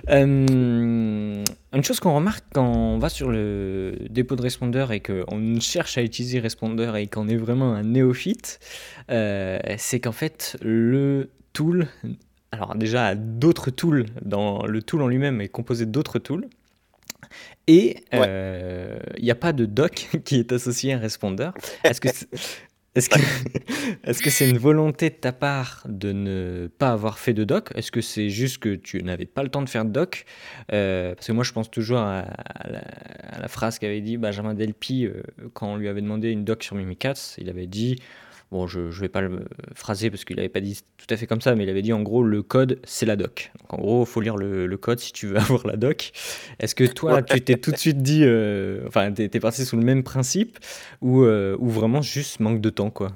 [0.08, 5.60] Euh, une chose qu'on remarque quand on va sur le dépôt de Responder et qu'on
[5.60, 8.60] cherche à utiliser Responder et qu'on est vraiment un néophyte,
[9.10, 11.88] euh, c'est qu'en fait le tool
[12.50, 16.48] alors déjà d'autres tools dans le tool en lui-même est composé d'autres tools
[17.66, 21.50] et euh, il n'y a pas de doc qui est associé à un responder.
[21.82, 22.08] Est-ce que
[22.94, 23.18] est-ce que
[24.04, 27.70] est-ce que c'est une volonté de ta part de ne pas avoir fait de doc?
[27.74, 30.24] Est-ce que c'est juste que tu n'avais pas le temps de faire de doc?
[30.72, 32.24] Euh, Parce que moi, je pense toujours à,
[32.68, 36.76] la, phrase qu'avait dit Benjamin Delpy euh, quand on lui avait demandé une doc sur
[36.76, 37.36] Mimikatz.
[37.38, 37.96] Il avait dit
[38.54, 41.26] Bon, je ne vais pas le phraser parce qu'il n'avait pas dit tout à fait
[41.26, 43.50] comme ça, mais il avait dit en gros le code c'est la doc.
[43.58, 46.12] Donc en gros, il faut lire le, code si tu veux avoir la doc.
[46.60, 49.76] Est-ce que toi, tu t'es tout de suite dit, euh, enfin, tu es, parti sous
[49.76, 50.60] le même principe
[51.00, 53.08] ou, euh, ou vraiment juste manque de temps quoi?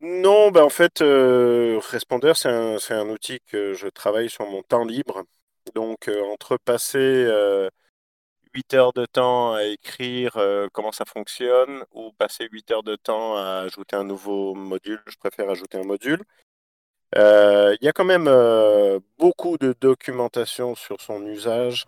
[0.00, 4.62] Non, ben en fait, euh, Responder, c'est un, un, outil que je travaille sur mon
[4.64, 5.22] temps libre.
[5.76, 7.28] Donc entre passer
[8.54, 12.96] 8 heures de temps à écrire euh, comment ça fonctionne ou passer 8 heures de
[12.96, 16.22] temps à ajouter un nouveau module, je préfère ajouter un module.
[17.16, 21.86] Euh, il y a quand même euh, beaucoup de documentation sur son usage.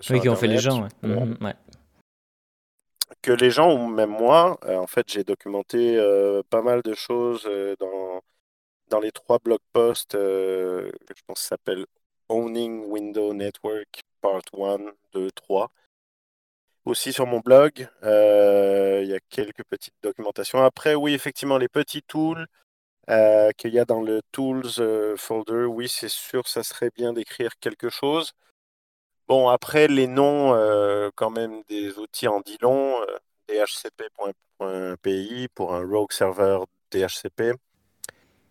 [0.00, 0.86] Sur oui, qui ont fait les gens.
[1.02, 1.54] Mhm, ouais.
[3.22, 5.98] Que les gens, ou même moi, en fait, j'ai documenté
[6.50, 7.48] pas mal de choses
[7.80, 8.20] dans,
[8.90, 11.86] dans les trois blog posts, je pense que ça s'appelle
[12.28, 14.78] Owning Window Network Part 1,
[15.14, 15.70] 2, 3.
[16.88, 20.64] Aussi sur mon blog, euh, il y a quelques petites documentations.
[20.64, 22.46] Après, oui, effectivement, les petits tools
[23.10, 27.12] euh, qu'il y a dans le Tools euh, folder, oui, c'est sûr, ça serait bien
[27.12, 28.32] d'écrire quelque chose.
[29.26, 30.54] Bon, après, les noms,
[31.14, 32.94] quand même, des outils en dit long,
[33.50, 37.52] dhcp.py pour un rogue server DHCP.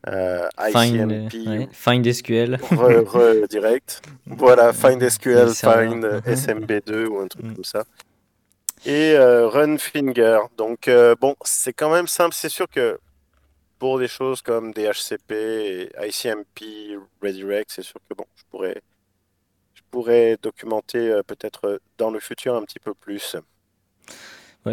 [0.07, 2.59] Euh, find, find, SQL.
[3.49, 4.01] direct.
[4.27, 7.55] Voilà, Find SQL, Find SMB2 ou un truc mm.
[7.55, 7.83] comme ça.
[8.85, 10.39] Et euh, Runfinger.
[10.57, 12.35] Donc, euh, bon, c'est quand même simple.
[12.35, 12.99] C'est sûr que
[13.79, 18.81] pour des choses comme DHCP et ICMP Redirect, c'est sûr que bon, je pourrais,
[19.73, 23.35] je pourrais documenter peut-être dans le futur un petit peu plus.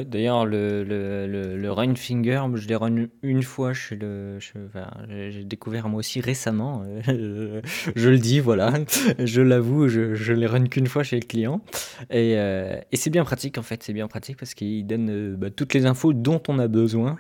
[0.03, 4.39] D'ailleurs, le, le, le, le Finger, je l'ai run une fois chez le.
[4.41, 6.83] j'ai découvert moi aussi récemment.
[7.09, 7.61] Euh,
[7.97, 8.73] je, le dis, voilà.
[9.19, 11.61] Je l'avoue, je, je l'ai run qu'une fois chez le client.
[12.11, 13.83] Et, euh, et c'est bien pratique, en fait.
[13.83, 17.17] C'est bien pratique parce qu'il donne euh, bah, toutes les infos dont on a besoin,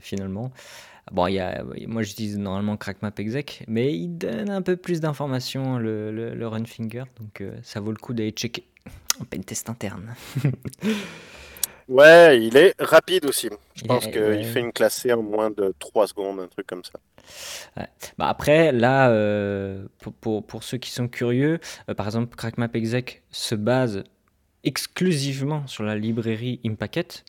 [0.00, 0.52] finalement.
[1.10, 5.78] Bon, y a, moi j'utilise normalement CrackMap exec, mais il donne un peu plus d'informations,
[5.78, 8.64] le, le, le Runfinger, donc ça vaut le coup d'aller checker
[9.20, 10.14] en test interne.
[11.92, 13.50] Ouais, il est rapide aussi.
[13.74, 16.98] Je pense qu'il fait une classée en moins de 3 secondes, un truc comme ça.
[18.16, 19.84] Bah après, là, euh,
[20.20, 24.04] pour, pour, ceux qui sont curieux, euh, par exemple, CrackMapExec se base
[24.64, 27.24] exclusivement sur la librairie Impacket.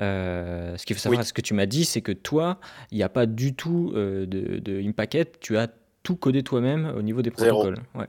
[0.00, 2.58] Euh, ce qu'il faut savoir, ce que tu m'as dit, c'est que toi,
[2.90, 5.38] il n'y a pas du tout de, de Impacket.
[5.38, 5.68] Tu as
[6.02, 7.78] tout codé toi-même au niveau des protocoles.
[7.94, 8.06] Ouais.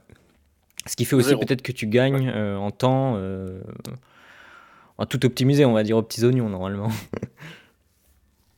[0.88, 3.16] Ce qui fait aussi peut-être que tu gagnes en temps
[5.06, 6.90] tout optimisé, on va dire aux petits oignons normalement.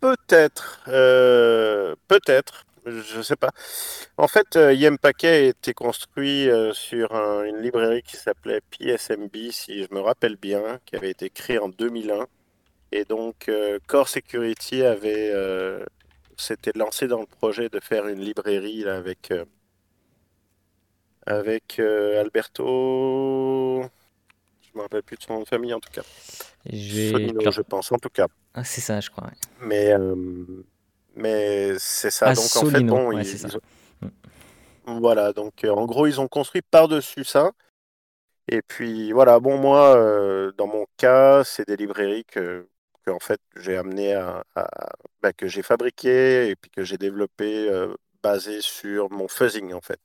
[0.02, 3.52] peut-être, euh, peut-être, je sais pas.
[4.18, 9.84] En fait, euh, YemPacket a été construit euh, sur une librairie qui s'appelait PSMB, si
[9.84, 12.26] je me rappelle bien, qui avait été créée en 2001.
[12.92, 13.50] Et donc,
[13.88, 15.32] Core Security avait
[16.36, 19.32] s'était lancé dans le projet de faire une librairie avec
[21.26, 23.86] avec Alberto
[24.72, 26.04] je me rappelle plus de son nom de famille en tout cas.
[26.66, 28.28] je pense en tout cas.
[28.54, 29.30] Ah, c'est ça, je crois.
[29.62, 30.16] Mais, euh,
[31.16, 32.28] mais c'est ça.
[32.28, 35.00] Ah, donc en fait, bon, mm.
[35.00, 37.52] Voilà, donc euh, en gros, ils ont construit par-dessus ça.
[38.48, 42.68] Et puis voilà, bon, moi, euh, dans mon cas, c'est des librairies que,
[43.06, 44.44] que en fait j'ai amené à,
[45.22, 47.70] bah, que j'ai fabriqué et puis que j'ai développé
[48.22, 50.00] basé sur mon fuzzing en fait.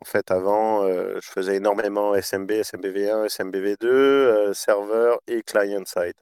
[0.00, 6.14] En fait, avant, euh, je faisais énormément SMB, SMBV1, SMBV2, euh, serveur et client-side.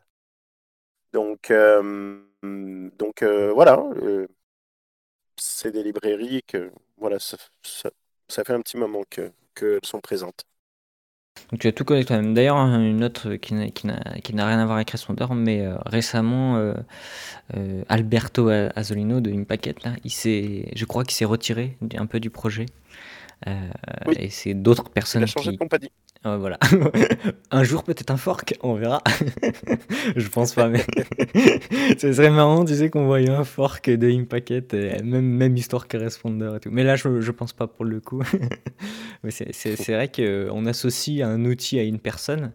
[1.12, 3.82] Donc, euh, donc voilà,
[5.36, 7.36] c'est des librairies que voilà, ça,
[8.28, 10.44] fait un petit moment qu'elles que sont présentes.
[11.50, 12.34] Donc tu as tout connu toi-même.
[12.34, 16.74] D'ailleurs, une autre qui n'a, rien à voir avec Responder, mais récemment,
[17.88, 22.66] Alberto Azzolino de Impacket, là, il je crois qu'il s'est retiré un peu du projet.
[23.46, 23.70] Euh,
[24.16, 25.22] et c'est d'autres personnes.
[25.22, 25.90] Il a changé de compagnie.
[26.24, 26.58] Voilà.
[27.50, 29.02] un jour peut-être un fork, on verra.
[30.16, 30.84] je pense pas, mais
[31.98, 35.96] ce serait marrant, tu sais, qu'on voyait un fork de Impacket, même, même histoire que
[35.96, 36.70] Responder et tout.
[36.70, 38.22] Mais là, je, je pense pas pour le coup.
[39.22, 42.52] mais c'est vrai qu'on associe un outil à une personne,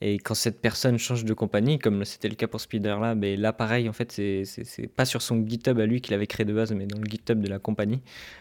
[0.00, 3.36] et quand cette personne change de compagnie, comme c'était le cas pour Spider là, mais
[3.36, 6.52] là pareil, en fait, c'est pas sur son GitHub à lui qu'il avait créé de
[6.52, 8.00] base, mais dans le GitHub de la compagnie.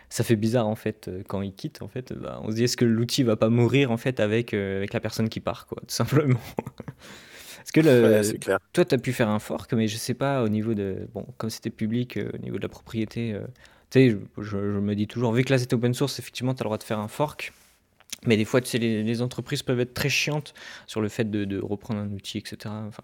[0.09, 1.81] Ça fait bizarre en fait quand il quitte.
[1.81, 4.53] En fait, bah, on se dit est-ce que l'outil va pas mourir en fait avec,
[4.53, 6.39] euh, avec la personne qui part, quoi, tout simplement.
[7.63, 10.47] Est-ce que le, toi, tu as pu faire un fork, mais je sais pas au
[10.47, 11.07] niveau de.
[11.13, 13.41] Bon, comme c'était public, euh, au niveau de la propriété, euh,
[13.89, 16.61] tu sais, je, je, me dis toujours, vu que là c'est open source, effectivement, tu
[16.61, 17.51] as le droit de faire un fork.
[18.25, 20.53] Mais des fois, tu sais, les, entreprises peuvent être très chiantes
[20.87, 22.57] sur le fait de, reprendre un outil, etc.
[22.87, 23.03] Enfin,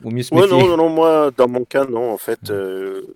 [0.00, 2.50] vaut mieux se non, non, non, moi, dans mon cas, non, en fait.
[2.50, 3.14] Euh,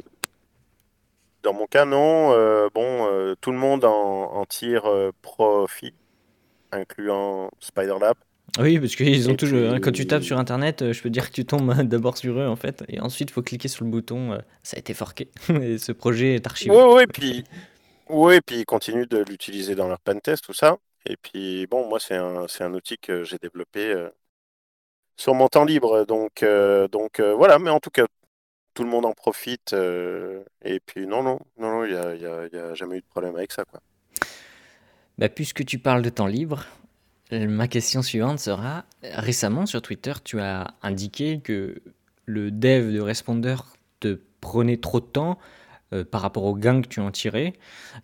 [1.45, 2.33] dans mon cas, non.
[2.33, 4.85] Euh, bon, euh, tout le monde en, tire
[5.23, 5.95] profit,
[6.73, 8.17] incluant SpiderLab.
[8.59, 9.73] Oui, parce qu'ils ont toujours.
[9.73, 12.47] Hein, quand tu tapes sur Internet, je peux dire que tu tombes d'abord sur eux,
[12.47, 12.85] en fait.
[12.89, 14.39] Et ensuite, il faut cliquer sur le bouton.
[14.63, 15.29] ça a été forqué.
[15.49, 16.75] et ce projet est archivé.
[16.75, 17.45] Oui, oui, puis
[18.09, 20.77] oui, puis ils continuent de l'utiliser dans leur pentest, tout ça.
[21.07, 24.11] Et puis, bon, moi, c'est un, c'est un outil que j'ai développé euh,
[25.17, 26.05] sur mon temps libre.
[26.07, 28.07] Donc, euh, donc euh, voilà, mais en tout cas,
[28.75, 29.73] tout le monde en profite.
[29.73, 33.53] et puis, non, non, non, il n'y a, y a jamais eu de problème avec
[33.53, 33.81] ça, quoi.
[35.19, 36.65] Bah, puisque tu parles de temps libre,
[37.31, 41.81] ma question suivante sera, récemment sur Twitter, tu as indiqué que
[42.27, 43.57] le dev de Responder
[44.01, 45.39] te prenait trop de temps
[45.95, 47.55] euh, par rapport au gain que tu en tirais.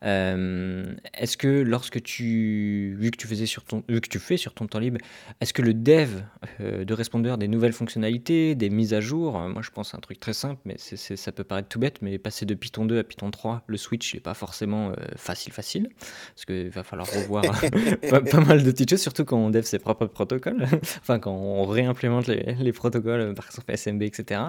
[0.04, 4.36] Euh, est-ce que lorsque tu, vu que tu faisais sur ton, vu que tu fais
[4.36, 4.98] sur ton temps libre,
[5.40, 6.22] est-ce que le dev
[6.60, 10.00] euh, de Responder des nouvelles fonctionnalités, des mises à jour, moi je pense à un
[10.00, 13.04] truc très simple, mais ça peut paraître tout bête, mais passer de Python 2 à
[13.04, 15.88] Python 3, le switch n'est pas forcément facile facile,
[16.34, 17.42] parce qu'il va falloir revoir
[18.10, 20.66] pas, mal de petites choses, surtout quand on dev ses propres protocoles,
[21.00, 24.42] enfin quand on réimplémente les, protocoles, par exemple SMB, etc.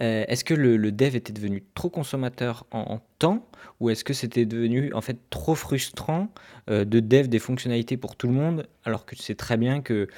[0.00, 3.46] est-ce que le, le dev était devenu trop consommateur en, temps
[3.80, 6.28] ou est-ce que c'était devenu en fait trop frustrant
[6.68, 9.80] euh, de dev des fonctionnalités pour tout le monde alors que tu sais très bien
[9.80, 10.08] que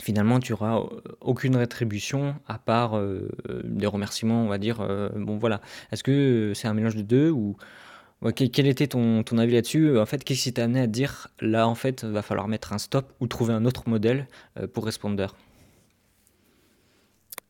[0.00, 0.86] finalement tu auras euh,
[1.20, 3.28] aucune rétribution à part euh,
[3.64, 5.60] des remerciements on va dire bon voilà.
[5.90, 7.56] Est-ce que c'est un mélange de deux ou
[8.36, 9.98] quel était ton, ton avis là-dessus?
[9.98, 12.78] En fait, qu'est-ce qui t'a amené à dire là, en fait, va falloir mettre un
[12.78, 14.28] stop ou trouver un autre modèle
[14.72, 15.26] pour Responder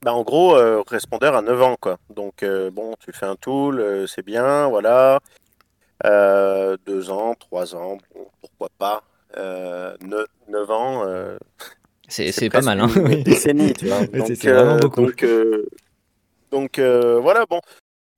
[0.02, 1.98] Bah, en gros, euh, Responder à 9 ans, quoi.
[2.10, 5.20] Donc, euh, bon, tu fais un tool, euh, c'est bien, voilà.
[6.04, 9.04] Euh, 2 ans, 3 ans, bon, pourquoi pas.
[9.36, 9.96] Euh,
[10.48, 11.06] 9, ans,
[12.08, 14.04] C'est pas mal, hein une décennie, tu vois.
[14.12, 15.06] Donc, c'est vraiment beaucoup.
[15.06, 15.24] donc,
[16.50, 17.60] donc voilà, bon.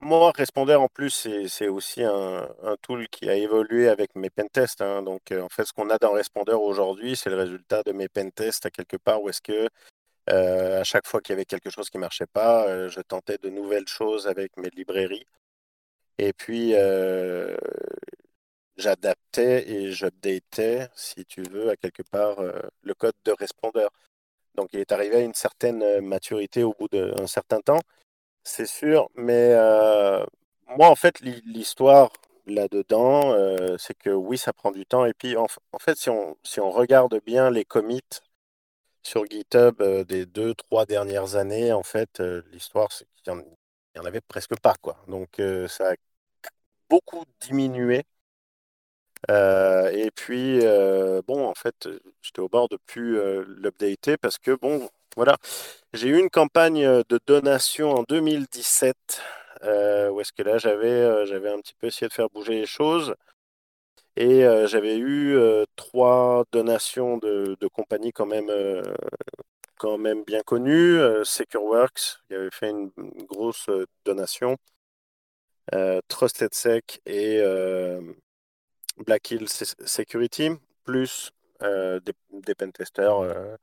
[0.01, 4.29] Moi, Responder, en plus, c'est c'est aussi un, un tool qui a évolué avec mes
[4.29, 4.83] pentests.
[4.83, 5.03] hein.
[5.03, 8.67] Donc, en fait, ce qu'on a dans Responder aujourd'hui, c'est le résultat de mes pentests
[8.67, 9.67] à quelque part où est-ce que
[10.27, 13.89] À chaque fois qu'il y avait quelque chose qui marchait pas, je tentais de nouvelles
[13.89, 15.27] choses avec mes librairies.
[16.19, 16.75] Et puis,
[18.77, 22.37] j'adaptais et j'updatais, si tu veux, à quelque part,
[22.83, 23.87] le code de Responder.
[24.57, 27.81] Donc, il est arrivé à une certaine maturité au bout d'un certain temps,
[28.45, 29.09] c'est sûr.
[29.17, 29.55] Mais
[30.77, 32.11] moi, en fait, l'hi- l'histoire
[32.47, 33.35] là-dedans,
[33.79, 35.05] c'est que oui, ça prend du temps.
[35.07, 35.47] Et puis, en
[35.81, 38.03] fait, si on, si on regarde bien les commits,
[39.05, 42.21] sur GitHub des deux, trois dernières années, en fait,
[42.53, 43.33] l'histoire, c'est qu'il
[43.97, 44.97] y en, avait presque pas, quoi.
[45.09, 45.95] Donc, ça a
[46.89, 48.05] beaucoup diminué.
[49.29, 50.61] Et puis,
[51.27, 51.89] bon, en fait,
[52.23, 55.37] j'étais au bord de plus l'updater parce que, bon, voilà,
[55.93, 58.97] j'ai eu une campagne de donation en 2017
[59.65, 62.67] euh, où est-ce que là, j'avais j'avais un petit peu essayé de faire bouger les
[62.67, 63.15] choses.
[64.17, 68.83] Et euh, j'avais eu euh, trois donations de, compagnies quand même euh,
[69.79, 70.99] quand même bien connu.
[70.99, 72.91] Euh, SecureWorks, qui avait fait une,
[73.29, 73.69] grosse
[74.05, 74.57] donation.
[76.09, 77.43] TrustedSec et
[79.07, 80.51] Black Hill Se- Security,
[80.85, 83.59] plus des, des pentesters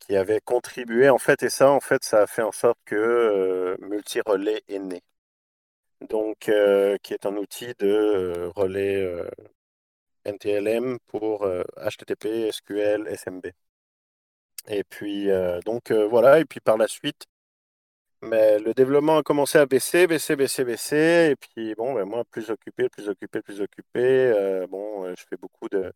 [0.00, 1.08] qui avaient contribué.
[1.08, 4.78] En fait, et ça, en fait, ça a fait en sorte que euh, Multi-Relais est
[4.78, 5.02] né.
[6.00, 9.28] Donc, euh, qui est un outil de euh, relais euh,
[10.24, 11.46] NTLM pour
[11.78, 13.46] HTTP, SQL, SMB.
[14.68, 15.28] Et puis,
[15.64, 17.26] donc voilà, et puis par la suite,
[18.22, 21.30] Mais le développement a commencé à baisser, baisser, baisser, baisser.
[21.32, 24.66] Et puis, bon, ben, moi, plus occupé, plus occupé, plus occupé.
[24.70, 25.92] bon, je fais beaucoup de,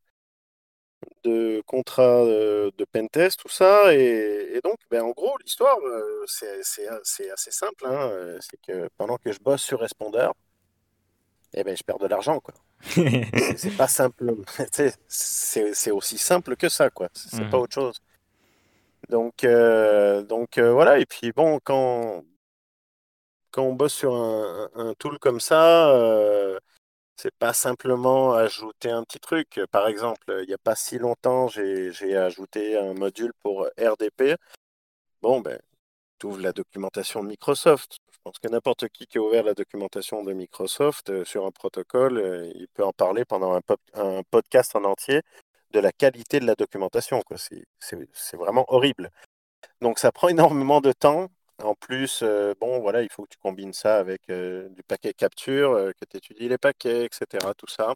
[1.24, 3.94] de contrats euh, de pentest, tout ça.
[3.94, 7.87] Et, et donc, ben, en gros, l'histoire, euh, c'est assez simple.
[7.87, 10.28] hein, euh, C'est que pendant que je bosse sur Responder,
[11.54, 12.54] eh ben, je perds de l'argent, quoi.
[13.56, 14.35] C'est pas simple.
[15.09, 17.09] C'est aussi simple que ça, quoi.
[17.14, 18.00] C'est c'est pas autre chose.
[19.09, 20.98] Donc, euh, donc euh, voilà.
[20.98, 22.22] Et puis, bon, quand,
[23.50, 26.59] quand on bosse sur un, un tool comme ça, euh,
[27.20, 29.61] c'est pas simplement ajouter un petit truc.
[29.70, 34.37] Par exemple, il n'y a pas si longtemps, j'ai, ajouté un module pour RDP.
[35.22, 35.59] Bon, ben,
[36.18, 37.98] tu ouvres la documentation de Microsoft.
[38.12, 41.50] Je pense que n'importe qui qui a ouvert la documentation de Microsoft euh, sur un
[41.50, 43.61] protocole, euh, il peut en parler pendant un,
[43.94, 45.22] un podcast en entier
[45.72, 49.11] de la qualité de la documentation, c'est vraiment horrible.
[49.80, 51.28] Donc ça prend énormément de temps.
[51.62, 55.12] En plus, euh, bon, voilà, il faut que tu combines ça avec euh, du paquet
[55.12, 57.46] capture, euh, que tu étudies les paquets, etc.
[57.57, 57.94] Tout ça.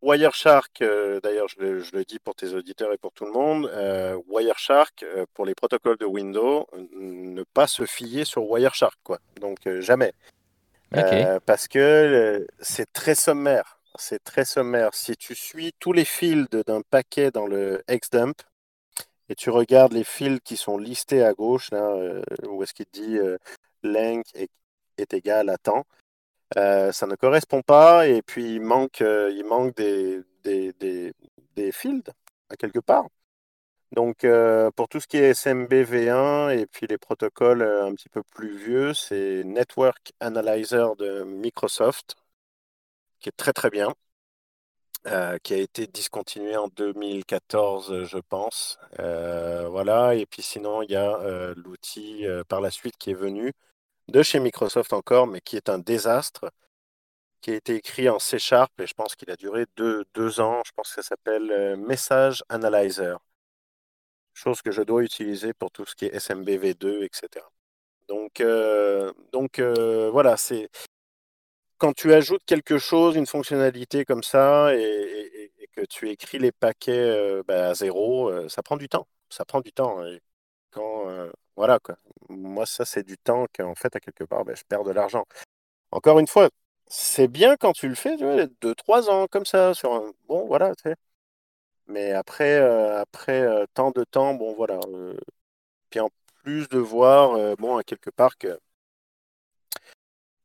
[0.00, 0.84] Wireshark,
[1.24, 3.68] d'ailleurs, je le, je le dis pour tes auditeurs et pour tout le monde,
[4.28, 9.18] Wireshark, pour les protocoles de Windows, ne pas se fier sur Wireshark, quoi.
[9.40, 10.12] Donc jamais.
[11.46, 13.80] Parce que c'est très sommaire.
[13.96, 14.94] C'est très sommaire.
[14.94, 18.40] Si tu suis tous les fields d'un paquet dans le Xdump,
[19.28, 22.86] et tu regardes les fields qui sont listés à gauche, là, euh, où est-ce qu'il
[22.92, 23.38] dit euh,
[23.82, 24.50] length est,
[25.14, 25.84] égal à temps,
[26.56, 29.30] euh, ça ne correspond pas et puis il manque, euh,
[30.44, 32.10] des, fields
[32.50, 33.08] à quelque part.
[33.92, 34.26] Donc
[34.76, 38.56] pour tout ce qui est SMB V1 et puis les protocoles un petit peu plus
[38.56, 42.16] vieux, c'est Network Analyzer de Microsoft,
[43.20, 43.94] qui est très très bien
[45.06, 48.78] euh, qui a été discontinué en 2014, je pense.
[48.98, 53.10] Euh, voilà, et puis sinon, il y a euh, l'outil euh, par la suite qui
[53.10, 53.52] est venu
[54.08, 56.50] de chez Microsoft encore, mais qui est un désastre,
[57.40, 60.40] qui a été écrit en C Sharp, et je pense qu'il a duré deux, deux
[60.40, 60.62] ans.
[60.66, 63.18] Je pense que ça s'appelle euh, Message Analyzer,
[64.34, 67.44] chose que je dois utiliser pour tout ce qui est SMB V2, etc.
[68.08, 70.70] Donc, euh, donc euh, voilà, c'est
[71.78, 76.92] quand tu ajoutes quelque chose, une fonctionnalité comme ça, et, que tu écris les paquets
[76.92, 79.06] euh, bah, à zéro, euh, ça prend du temps.
[79.30, 80.02] Ça prend du temps.
[80.76, 81.96] Euh, voilà, quoi.
[82.28, 85.24] Moi, ça, c'est du temps qu'en fait, à quelque part, bah, je perds de l'argent.
[85.92, 86.50] Encore une fois,
[86.86, 88.24] c'est bien quand tu le fais, tu
[88.60, 90.12] deux, trois ans comme ça, sur un...
[90.28, 90.94] Bon, voilà, tu.
[91.86, 92.56] Mais après,
[92.98, 94.78] après tant de temps, bon, voilà.
[95.90, 96.10] Puis en
[96.42, 98.58] plus de voir, bon, à quelque part que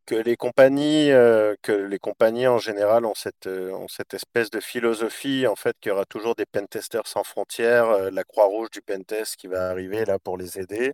[0.06, 4.50] que les compagnies, euh, que les compagnies en général ont cette, euh, ont cette espèce
[4.50, 8.70] de philosophie, en fait, qu'il y aura toujours des pentesters sans frontières, euh, la Croix-Rouge
[8.72, 10.94] du pentest qui va arriver là pour les aider.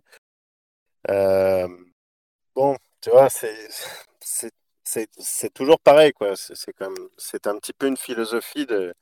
[2.54, 6.34] bon, tu vois, c'est toujours pareil, quoi.
[6.36, 8.94] C'est comme, c'est un petit peu une philosophie de,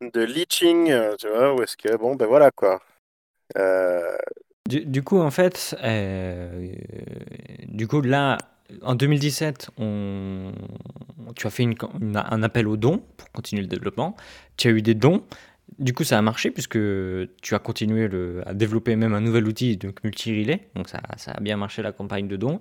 [0.00, 2.80] de leaching, tu vois, où est-ce que, bon, ben voilà, quoi.
[4.66, 5.76] Du, coup, en fait,
[7.68, 8.38] du coup, là,
[8.82, 10.52] en 2017, on...
[11.34, 11.66] tu as fait
[12.14, 14.16] un appel aux dons pour continuer le développement.
[14.56, 15.22] Tu as eu des dons.
[15.78, 16.78] Du coup, ça a marché puisque
[17.42, 18.08] tu as continué
[18.46, 20.68] à développer même un nouvel outil, donc multi-relay.
[20.74, 22.60] Donc, ça, a bien marché la campagne de dons.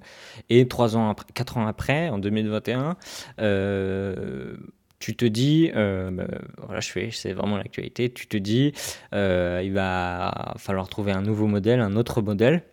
[0.49, 2.97] Et trois ans après, quatre ans après, en 2021,
[3.39, 4.55] euh,
[4.99, 6.25] tu te dis, euh, bah,
[6.63, 8.11] voilà, je fais, c'est vraiment l'actualité.
[8.11, 8.73] Tu te dis,
[9.13, 12.63] euh, il va falloir trouver un nouveau modèle, un autre modèle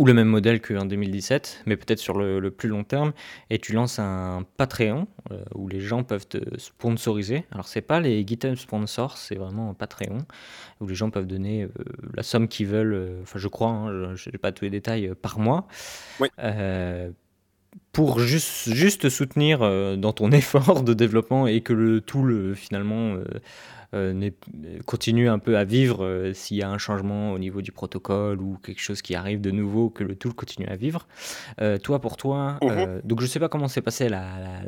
[0.00, 3.12] ou le même modèle qu'en 2017, mais peut-être sur le, plus long terme,
[3.50, 7.44] et tu lances un Patreon euh, où les gens peuvent te sponsoriser.
[7.50, 10.16] Alors c'est pas les GitHub sponsors, c'est vraiment un Patreon
[10.80, 11.68] où les gens peuvent donner euh,
[12.14, 15.12] la somme qu'ils veulent, euh, enfin je crois, hein, je n'ai pas tous les détails,
[15.20, 15.68] par mois.
[17.92, 19.58] pour juste, juste soutenir
[19.98, 23.16] dans ton effort de développement et que le tout le, finalement
[24.86, 28.40] continue un peu à vivre euh, s'il y a un changement au niveau du protocole
[28.40, 31.08] ou quelque chose qui arrive de nouveau, que le tool continue à vivre.
[31.60, 33.00] Euh, toi, pour toi, mhm.
[33.04, 34.08] donc je sais pas comment s'est passé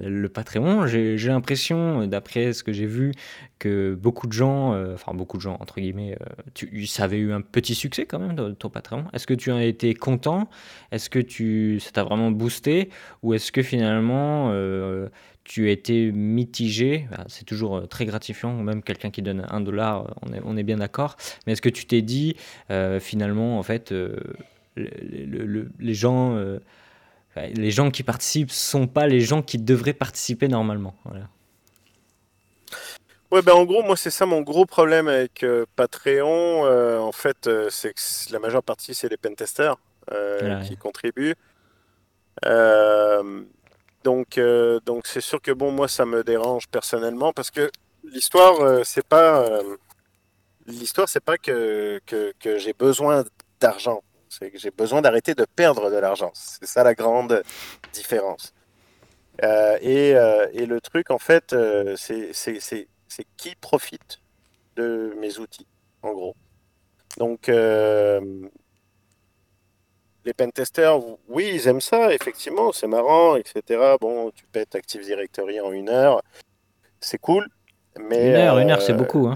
[0.01, 0.87] le Patreon.
[0.87, 3.13] J'ai l'impression, d'après ce que j'ai vu,
[3.59, 6.19] que beaucoup de gens, enfin beaucoup de gens entre guillemets,
[6.55, 9.05] tu, ça avait eu un petit succès quand même ton Patreon.
[9.13, 10.49] Est-ce que tu as été content?
[10.91, 12.91] Est-ce que tu, ça t'a vraiment boosté?
[13.23, 14.53] Ou est-ce que finalement
[15.45, 17.07] tu as été mitigé.
[17.29, 20.57] C'est toujours euh, très gratifiant, même quelqu'un qui donne un dollar, euh, on est, on
[20.57, 21.17] est bien d'accord.
[21.47, 22.37] Mais est-ce que tu t'es dit,
[22.71, 23.93] euh, finalement, en fait,
[24.77, 26.39] les gens.
[27.37, 30.95] les gens qui participent sont pas les gens qui devraient participer normalement.
[31.05, 31.29] Voilà.
[33.31, 35.45] Ouais, ben en gros, moi, c'est ça mon gros problème avec
[35.77, 36.65] Patreon.
[37.01, 39.77] en fait, c'est que la majeure partie, c'est les pentesters
[40.65, 41.35] qui contribuent.
[44.05, 47.71] Donc, euh, donc c'est sûr que bon, moi, ça me dérange personnellement parce que
[48.05, 49.77] l'histoire, euh, c'est pas euh,
[50.67, 53.25] l'histoire, c'est pas que, que, j'ai besoin
[53.61, 56.33] d'argent, c'est que j'ai besoin d'arrêter de perdre de l'argent.
[56.35, 57.43] C'est ça la grande
[57.93, 58.53] différence.
[59.81, 61.55] Et, et, le truc, en fait,
[61.97, 64.21] c'est qui profite
[64.77, 65.67] de mes outils,
[66.03, 66.37] en gros.
[67.19, 67.51] Donc,
[70.25, 73.97] les pentesters, oui, ils aiment ça, effectivement, c'est marrant, etc.
[74.01, 76.23] Bon, tu pètes Active Directory en une heure,
[77.01, 77.49] c'est cool.
[77.99, 79.27] Mais, une heure, une heure, c'est euh, beaucoup.
[79.27, 79.35] Hein.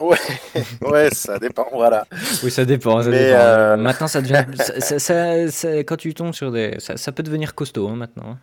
[0.00, 0.16] Ouais,
[0.82, 2.06] ouais, ça dépend, voilà.
[2.42, 3.02] Oui, ça dépend.
[3.02, 3.38] Ça dépend.
[3.38, 4.44] Euh, maintenant, ça devient.
[5.50, 6.76] ça, quand tu tombes sur des.
[6.78, 8.30] Ça, peut devenir costaud hein, maintenant.
[8.30, 8.38] Hein.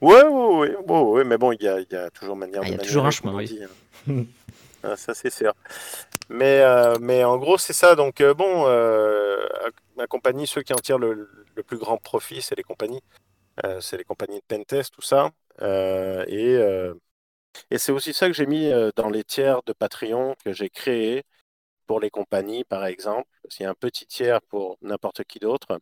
[0.00, 2.72] Ouais, ouais, ouais, ouais, mais bon, il y a, y a, toujours manière ah, Il
[2.72, 3.60] y a toujours un chemin, oui.
[4.08, 4.12] Ah,
[4.96, 5.54] ça, c'est sûr.
[6.30, 7.94] Mais, euh, mais en gros, c'est ça.
[7.96, 9.46] Donc, euh, bon, euh,
[9.96, 11.28] ma compagnie, ceux qui en tirent le,
[11.66, 13.02] plus grand profit, c'est les compagnies.
[13.80, 15.30] c'est les compagnies de pentest, tout ça.
[15.60, 16.58] et
[17.70, 21.24] et c'est aussi ça que j'ai mis dans les tiers de Patreon que j'ai créé
[21.86, 23.28] pour les compagnies, par exemple.
[23.48, 25.80] S'il y a un petit tiers pour n'importe qui d'autre.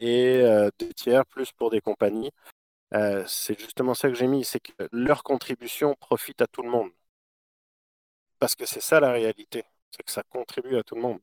[0.00, 0.42] et
[0.78, 2.30] deux tiers plus pour des compagnies.
[3.26, 6.90] c'est justement ça que j'ai mis, c'est que leur contribution profite à tout le monde.
[8.44, 11.18] Parce que c'est ça la réalité, c'est que ça contribue à tout le monde.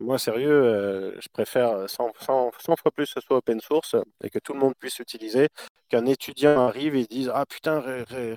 [0.00, 4.38] Moi, sérieux, euh, je préfère 100, fois plus que ce soit open source et que
[4.38, 5.48] tout le monde puisse l'utiliser,
[5.90, 7.82] qu'un étudiant arrive et dise Ah putain,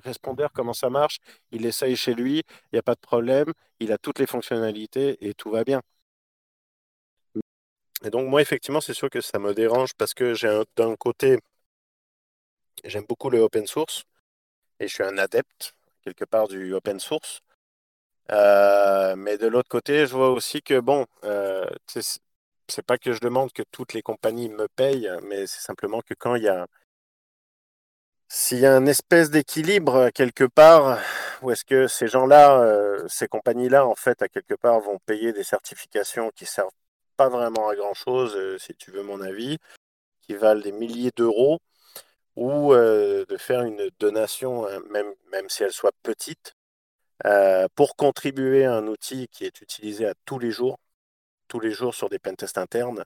[0.04, 1.20] Responder, comment ça marche?
[1.52, 3.50] Il essaye chez lui, il n'y a pas de problème,
[3.80, 5.80] il a toutes les fonctionnalités et tout va bien.
[8.04, 11.38] Et donc, moi, effectivement, c'est sûr que ça me dérange parce que j'ai d'un côté,
[12.84, 14.04] j'aime beaucoup le open source
[14.80, 17.40] et je suis un adepte, quelque part, du open source.
[18.30, 21.68] Euh, mais de l'autre côté, je vois aussi que, bon, euh,
[22.68, 26.14] c'est pas que je demande que toutes les compagnies me payent, mais c'est simplement que
[26.14, 26.66] quand il y a.
[28.28, 30.98] S'il y a une espèce d'équilibre quelque part,
[31.42, 35.32] où est-ce que ces gens-là, euh, ces compagnies-là, en fait, à quelque part, vont payer
[35.34, 36.70] des certifications qui servent
[37.16, 39.58] pas vraiment à grand-chose, si tu veux mon avis,
[40.22, 41.60] qui valent des milliers d'euros,
[42.36, 46.54] ou de faire une donation, hein, même, même si elle soit petite,
[47.26, 50.78] euh, pour contribuer à un outil qui est utilisé à tous les jours,
[51.48, 53.04] tous les jours sur des pentests internes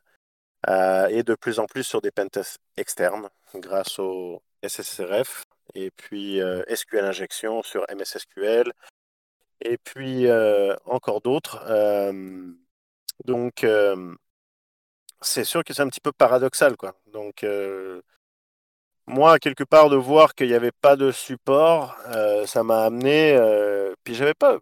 [0.68, 5.44] euh, et de plus en plus sur des pentests externes grâce au SSRF
[5.74, 8.72] et puis euh, SQL injection sur MSSQL
[9.60, 10.26] et puis
[10.86, 11.64] encore d'autres.
[13.24, 13.66] donc
[15.20, 16.94] c'est sûr que c'est un petit peu paradoxal quoi.
[17.06, 17.44] Donc
[19.06, 23.34] moi, quelque part, de voir qu'il n'y avait pas de support, euh, ça m'a amené.
[23.34, 24.58] Euh, puis j'avais pas,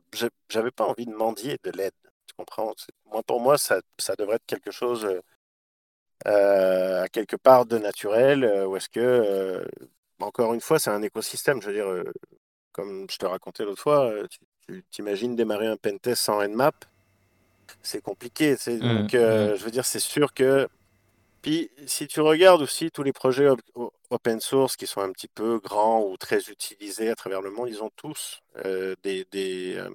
[0.50, 1.94] j'avais pas envie de mendier de l'aide.
[2.26, 2.74] tu comprends?
[3.10, 5.08] Moi, pour moi, ça, ça devrait être quelque chose
[6.26, 9.66] euh, à quelque part de naturel, ou est-ce que,
[10.20, 12.12] encore une fois, c'est un écosystème, je veux dire,
[12.72, 14.12] comme je te racontais l'autre fois,
[14.66, 16.84] tu t'imagines démarrer un pentest sans Nmap,
[17.82, 19.56] c'est compliqué, mmh, donc mmh.
[19.56, 20.68] je veux dire, c'est sûr que
[21.44, 23.46] puis, si tu regardes aussi tous les projets
[24.14, 27.68] open source qui sont un petit peu grands ou très utilisés à travers le monde,
[27.68, 29.90] ils ont tous euh, euh,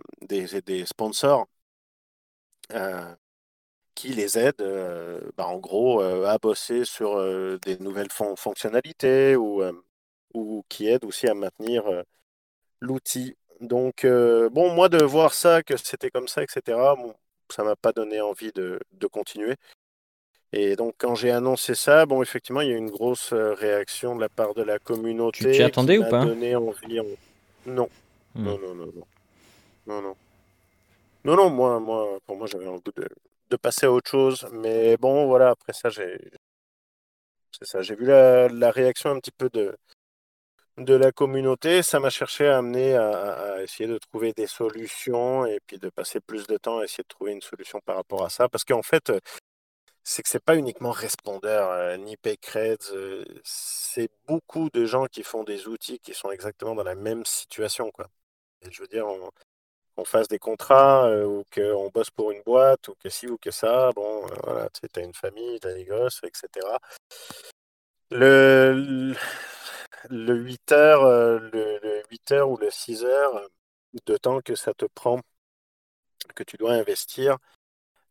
[0.66, 1.48] des, sponsors
[2.74, 3.16] euh,
[3.96, 7.18] qui les aident, bah, en gros, à bosser sur
[7.60, 9.64] des nouvelles fonctionnalités ou,
[10.70, 11.84] qui aident aussi à maintenir
[12.82, 13.36] l'outil.
[13.62, 16.78] Donc, bon, moi, de voir ça, que c'était comme ça, etc.,
[17.50, 18.80] ça m'a pas donné envie de
[19.12, 19.56] continuer.
[20.52, 24.16] Et donc, quand j'ai annoncé ça, bon, effectivement, il y a eu une grosse réaction
[24.16, 25.46] de la part de la communauté.
[25.46, 26.26] Tu t'y attendais ou pas?
[26.26, 27.00] donné envie.
[27.66, 27.90] Non.
[28.36, 28.44] Hmm.
[28.46, 28.58] non.
[28.58, 29.06] Non, non, non, non.
[29.88, 30.16] Non, non.
[31.26, 33.08] Non, moi, moi, pour moi, j'avais envie de,
[33.50, 34.48] de, passer à autre chose.
[34.54, 36.18] Mais bon, voilà, après ça, j'ai.
[37.52, 39.76] C'est ça, j'ai vu la, la, réaction un petit peu de,
[40.78, 41.84] de la communauté.
[41.84, 43.10] Ça m'a cherché à amener à,
[43.56, 47.04] à, essayer de trouver des solutions et puis de passer plus de temps à essayer
[47.04, 48.48] de trouver une solution par rapport à ça.
[48.48, 49.12] Parce qu'en fait,
[50.10, 55.22] c'est que c'est pas uniquement Respondeur euh, ni Paycreds, euh, c'est beaucoup de gens qui
[55.22, 57.92] font des outils qui sont exactement dans la même situation.
[57.92, 58.08] Quoi.
[58.68, 62.96] je veux dire, on, fasse des contrats euh, ou qu'on bosse pour une boîte ou
[62.96, 66.22] que ci ou que ça, bon, voilà, tu as une famille, tu as des gosses,
[66.24, 66.66] etc.
[68.10, 69.14] Le,
[70.10, 71.04] le 8 heures,
[71.40, 73.48] le, 8 heures ou le 6 heures
[74.06, 75.20] de temps que ça te prend,
[76.36, 77.38] que tu dois investir,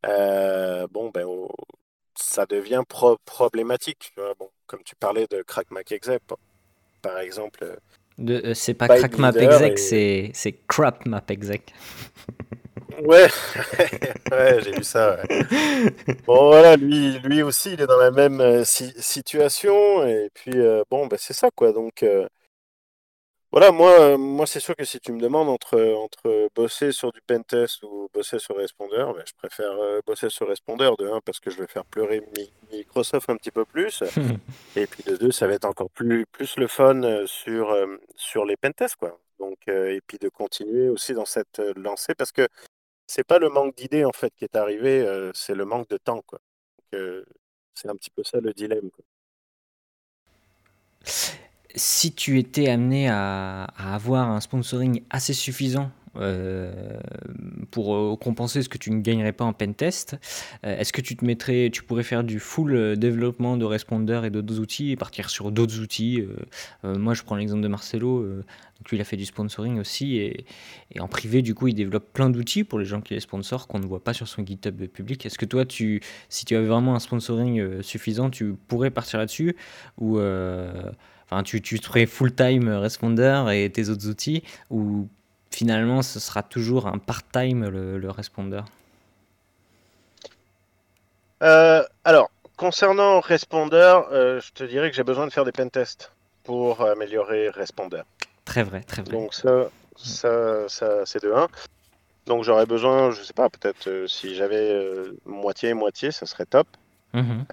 [0.05, 1.27] bon, ben,
[2.19, 2.83] ça devient
[3.25, 4.13] problématique.
[4.39, 6.23] Bon, comme tu parlais de CrackMapExec,
[7.03, 7.65] par exemple.
[7.65, 10.31] Euh, euh, c'est pas CrackMapExec, et...
[10.35, 11.73] c'est CrapMapExec.
[13.05, 13.29] Ouais,
[14.33, 15.19] ouais j'ai vu ça.
[16.27, 20.05] Bon, voilà, lui, lui aussi, il est dans la même euh, situation.
[20.05, 20.55] Et puis,
[20.91, 21.71] bon, ben, c'est ça, quoi.
[21.71, 22.05] Donc,
[23.51, 27.13] voilà, moi, euh, moi c'est sûr que si tu me demandes entre, entre bosser sur
[27.13, 31.21] du pentest ou bosser sur Responder, ben, je préfère euh, bosser sur Responder de 1
[31.23, 32.23] parce que je vais faire pleurer
[32.71, 34.03] Microsoft un petit peu plus.
[34.77, 37.75] et puis de 2, ça va être encore plus, plus le fun euh, sur,
[38.17, 38.97] sur les pentests.
[38.97, 39.19] Quoi.
[39.39, 42.49] Donc, et puis de continuer aussi dans cette lancée parce que
[43.07, 46.23] c'est pas le manque d'idées en fait qui est arrivé, c'est le manque de temps.
[46.27, 46.41] Quoi.
[46.93, 47.25] Donc,
[47.75, 48.91] c'est un petit peu ça le dilemme.
[48.91, 49.05] Quoi
[51.75, 56.99] si tu étais amené à, avoir un sponsoring assez suffisant euh,
[57.71, 60.17] pour euh, compenser ce que tu ne gagnerais pas en pentest,
[60.65, 64.31] euh, est-ce que tu te mettrais, tu pourrais faire du full développement de Responder et
[64.31, 66.25] d'autres outils et partir sur d'autres outils
[66.83, 68.25] Moi, je prends l'exemple de Marcelo.
[68.25, 70.47] donc lui, il a fait du sponsoring aussi et,
[70.99, 73.79] en privé, du coup, il développe plein d'outils pour les gens qui les sponsorent qu'on
[73.79, 75.27] ne voit pas sur son GitHub public.
[75.27, 76.01] Est-ce que toi, tu,
[76.31, 79.55] si tu avais vraiment un sponsoring suffisant, tu pourrais partir là-dessus
[79.99, 80.19] ou
[81.31, 85.09] Enfin, tu, tu ferais full-time responder et tes autres outils, ou
[85.51, 88.63] finalement ce sera toujours un part-time le, responder?
[91.43, 96.13] Euh, Alors, concernant responder, euh, je te dirais que j'ai besoin de faire des pentests
[96.45, 98.01] pour améliorer responder.
[98.47, 99.13] Très vrai, très vrai.
[99.13, 101.47] Donc ça, ça, ça c'est de 1.
[102.25, 104.95] Donc j'aurais besoin, je sais pas, peut-être euh, si j'avais
[105.27, 106.67] moitié-moitié, ça serait top.
[107.13, 107.45] Mhm.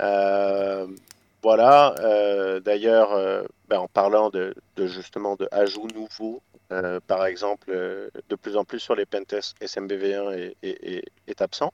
[1.46, 6.42] Voilà, euh, d'ailleurs, euh, ben, en parlant de, justement de ajouts nouveaux,
[6.72, 11.72] euh, par exemple, de plus en plus sur les pentests, SMBV1 est, absent,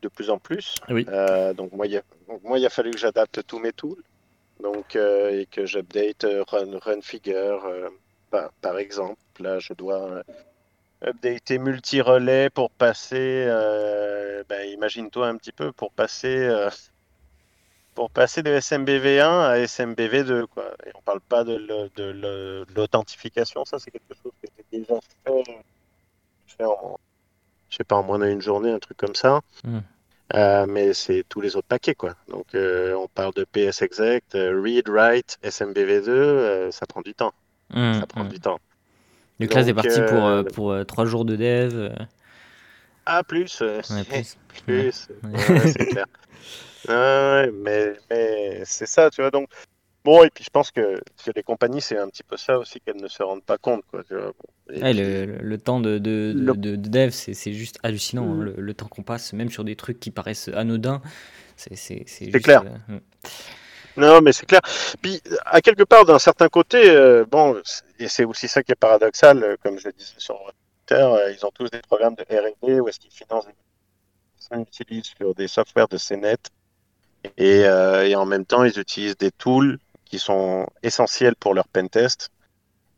[0.00, 0.76] de plus en plus.
[1.56, 4.00] donc moi, il a, fallu que j'adapte tous mes tools,
[4.62, 7.68] donc et que j'update Run, run Figure,
[8.30, 9.18] par, exemple.
[9.40, 10.22] Là, je dois
[11.04, 13.44] updater multi-relais pour passer,
[14.48, 16.48] ben, imagine-toi un petit peu, pour passer
[17.98, 20.46] pour passer de SMBV1 à SMBV2.
[20.46, 20.66] Quoi.
[20.86, 21.58] Et on parle pas de
[22.76, 24.94] l'authentification, ça c'est quelque chose que j'ai déjà
[25.24, 26.96] fait, en,
[27.68, 29.40] je sais pas, en moins d'une journée, un truc comme ça.
[29.64, 29.80] Hmm.
[30.34, 32.14] Euh, mais c'est tous les autres paquets, quoi.
[32.28, 37.32] Donc, euh, on parle de PS Exact, euh, Read, Write, SMBV2, ça prend du temps.
[37.74, 38.28] Hmm, ça prend hmm.
[38.28, 38.60] du temps.
[39.40, 41.90] Là, c'est parti pour, pour 3 jours de dev.
[43.10, 43.62] Ah, plus.
[43.62, 44.36] plus.
[44.66, 45.08] plus.
[45.72, 46.06] c'est clair.
[46.88, 49.30] Ouais, mais, mais c'est ça, tu vois.
[49.30, 49.48] Donc,
[50.04, 52.80] bon, et puis je pense que chez les compagnies, c'est un petit peu ça aussi
[52.80, 53.82] qu'elles ne se rendent pas compte.
[53.90, 54.32] Quoi, tu vois.
[54.68, 58.30] le, le, temps de, de, de, dev, c'est juste hallucinant.
[58.30, 58.54] Hein, mm.
[58.56, 61.02] le, temps qu'on passe, même sur des trucs qui paraissent anodins,
[61.56, 62.04] c'est
[62.40, 62.62] clair.
[62.64, 63.00] Euh, mm.
[63.98, 64.60] Non, mais c'est clair.
[65.02, 67.60] Puis, à quelque part, d'un certain côté, euh, bon,
[67.98, 70.38] et c'est aussi ça qui est paradoxal, euh, comme je disais sur
[70.90, 73.52] Ils ont tous des programmes de R&D où est-ce qu'ils financent des
[74.38, 76.36] certains utilisent sur des softwares de CNET.
[77.36, 82.30] Et, et, en même temps, ils utilisent des tools qui sont essentiels pour leur pentest.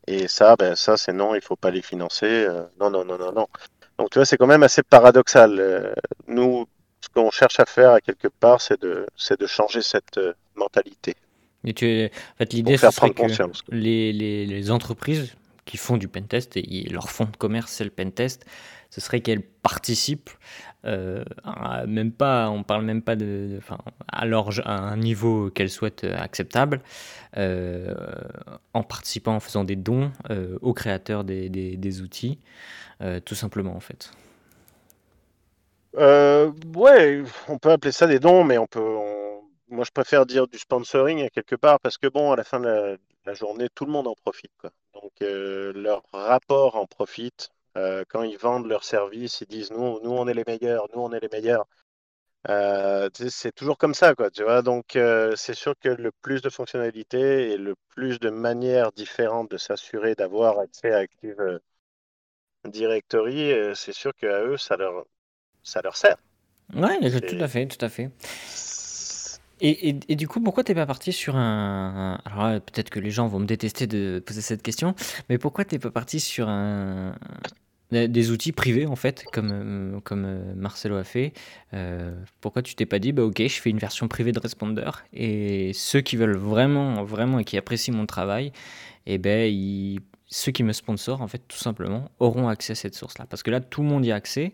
[0.07, 2.47] Et ça, ben, ça c'est non, il ne faut pas les financer.
[2.79, 3.47] non, non, non, non, non.
[3.97, 5.93] Donc tu vois, c'est quand même assez paradoxal.
[6.27, 6.67] nous,
[7.01, 10.19] ce qu'on cherche à faire à quelque part, c'est de, de changer cette
[10.55, 11.15] mentalité.
[11.63, 15.35] Et tu, en fait, l'idée, c'est que les, les, les, entreprises
[15.65, 18.45] qui font du pentest et leur fond de commerce, c'est le pentest,
[18.89, 20.29] ce serait qu'elles participent,
[20.85, 21.23] euh,
[21.87, 23.77] même pas, on parle même pas de, enfin,
[24.11, 26.81] à, à un niveau qu'elles souhaitent acceptable,
[27.37, 27.95] euh,
[28.73, 32.39] en participant, en faisant des dons euh, aux créateurs des, outils,
[33.25, 34.11] tout simplement en fait.
[35.95, 38.81] ouais, on peut appeler ça des dons, mais on peut,
[39.69, 42.59] moi, je préfère dire du sponsoring à quelque part parce que, bon, à la fin
[42.59, 42.97] de la,
[43.33, 44.51] journée, tout le monde en profite.
[44.57, 44.71] Quoi.
[44.93, 47.49] Donc, euh, leur rapport en profite.
[47.77, 51.01] Euh, quand ils vendent leurs services, ils disent nous, nous, on est les meilleurs, nous,
[51.01, 51.65] on est les meilleurs.
[52.49, 54.61] Euh, c'est toujours comme ça, quoi, tu vois.
[54.61, 54.97] Donc,
[55.35, 60.15] c'est sûr que le plus de fonctionnalités et le plus de manières différentes de s'assurer
[60.15, 61.59] d'avoir accès à Active
[62.65, 65.05] Directory, c'est sûr qu'à eux, ça leur,
[65.63, 66.17] ça leur sert.
[66.73, 68.09] Ouais, tout à fait, tout à fait.
[69.63, 72.19] Et, et, du coup, pourquoi t'es pas parti sur un.
[72.25, 74.95] Alors peut-être que les gens vont me détester de poser cette question,
[75.29, 77.15] mais pourquoi t'es pas parti sur un.
[77.91, 81.33] Des outils privés en fait, comme, euh, comme euh, Marcelo a fait.
[81.73, 84.89] Euh, pourquoi tu t'es pas dit, bah ok, je fais une version privée de Responder
[85.11, 88.53] et ceux qui veulent vraiment, vraiment et qui apprécient mon travail,
[89.07, 89.99] eh ben, ils
[90.33, 93.25] ceux qui me sponsorent, en fait, tout simplement, auront accès à cette source-là.
[93.29, 94.53] Parce que là, tout le monde y a accès,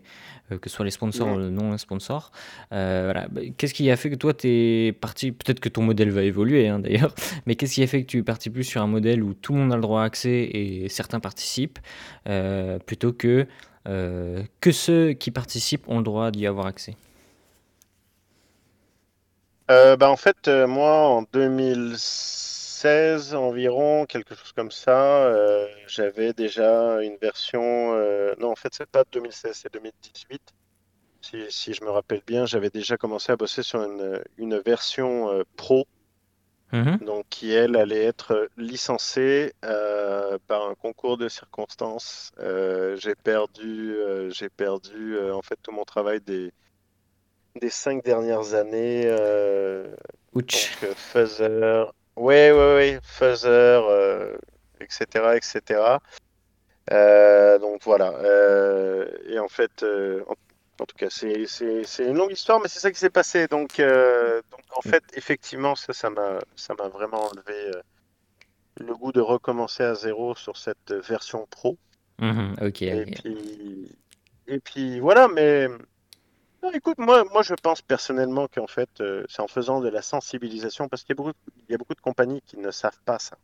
[0.50, 2.32] euh, que ce soit les sponsors ou non sponsors.
[2.72, 3.28] Euh, voilà.
[3.28, 6.22] Bah, qu'est-ce qui a fait que toi, tu es parti, peut-être que ton modèle va
[6.22, 7.14] évoluer hein, d'ailleurs,
[7.46, 9.52] mais qu'est-ce qui a fait que tu es parti plus sur un modèle où tout
[9.52, 11.78] le monde a le droit à accès et certains participent,
[12.28, 13.46] euh, plutôt que
[14.60, 16.94] que ceux qui participent ont le droit d'y avoir accès?
[19.66, 27.02] Bah, En fait, moi, en 2006, 2016 environ, quelque chose comme ça, euh, j'avais déjà
[27.02, 27.94] une version.
[27.94, 30.40] Euh, non, en fait, c'est pas 2016, c'est 2018.
[31.50, 35.86] Si, je me rappelle bien, j'avais déjà commencé à bosser sur une, version euh, pro,
[36.72, 37.04] mm-hmm.
[37.04, 42.30] donc qui elle allait être licencée par un concours de circonstances.
[42.38, 43.96] j'ai perdu,
[44.28, 46.52] j'ai perdu en fait tout mon travail des
[47.60, 49.10] des cinq dernières années.
[50.34, 50.78] Ouch.
[50.80, 51.86] donc, Fuzzer,
[52.18, 53.80] oui, oui, oui, Fuzzer,
[54.80, 55.98] etc., etc.
[56.92, 58.12] Euh, donc voilà.
[58.12, 60.24] Euh, et en fait, euh,
[60.78, 61.46] en, tout cas, c'est
[61.98, 63.46] une longue histoire, mais c'est ça qui s'est passé.
[63.46, 67.72] Donc, donc en fait, effectivement, ça, ça m'a vraiment enlevé
[68.80, 71.76] le goût de recommencer à zéro sur cette version pro.
[72.20, 72.82] Mmh ok.
[72.82, 73.98] Et puis,
[74.46, 75.68] et puis voilà, mais
[76.62, 80.02] non, écoute, moi, moi je pense personnellement qu'en fait, euh, c'est en faisant de la
[80.02, 82.98] sensibilisation, parce qu'il y, a beaucoup, il y a beaucoup de compagnies qui ne savent
[83.04, 83.38] pas ça,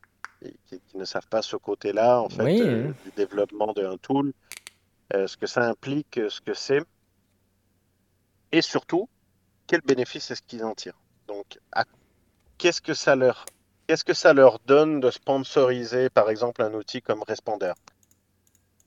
[0.67, 4.33] qui, ne savent pas ce côté-là, en fait, euh, du développement d'un tool,
[5.15, 6.83] euh, ce que ça implique, ce que c'est,
[8.51, 9.09] et surtout,
[9.69, 10.99] quel bénéfice est-ce qu'ils en tirent?
[11.29, 11.59] Donc,
[12.59, 13.47] qu'est-ce que ça leur,
[13.87, 17.73] qu'est-ce que ça leur donne de sponsoriser, par exemple, un outil comme Responder?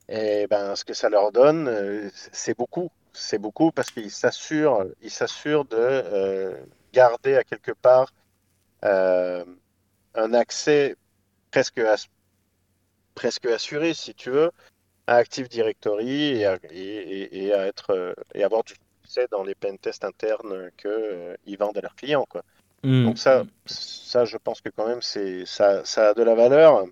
[0.10, 5.10] Eh ben, ce que ça leur donne, c'est beaucoup c'est beaucoup parce qu'il s'assure, il
[5.10, 6.56] s'assure de euh,
[6.94, 8.14] garder à quelque part
[8.86, 9.44] euh,
[10.14, 10.96] un accès
[11.52, 11.82] presque,
[13.16, 14.52] presque assuré, si tu veux,
[15.08, 20.04] à Active Directory et à, et, à être, et avoir du succès dans les pentests
[20.04, 22.26] internes qu'ils euh, vendent à leurs clients.
[22.30, 22.44] Quoi.
[22.84, 23.06] Mmh.
[23.06, 26.86] Donc ça, ça, je pense que quand même, c'est, ça, ça a de la valeur.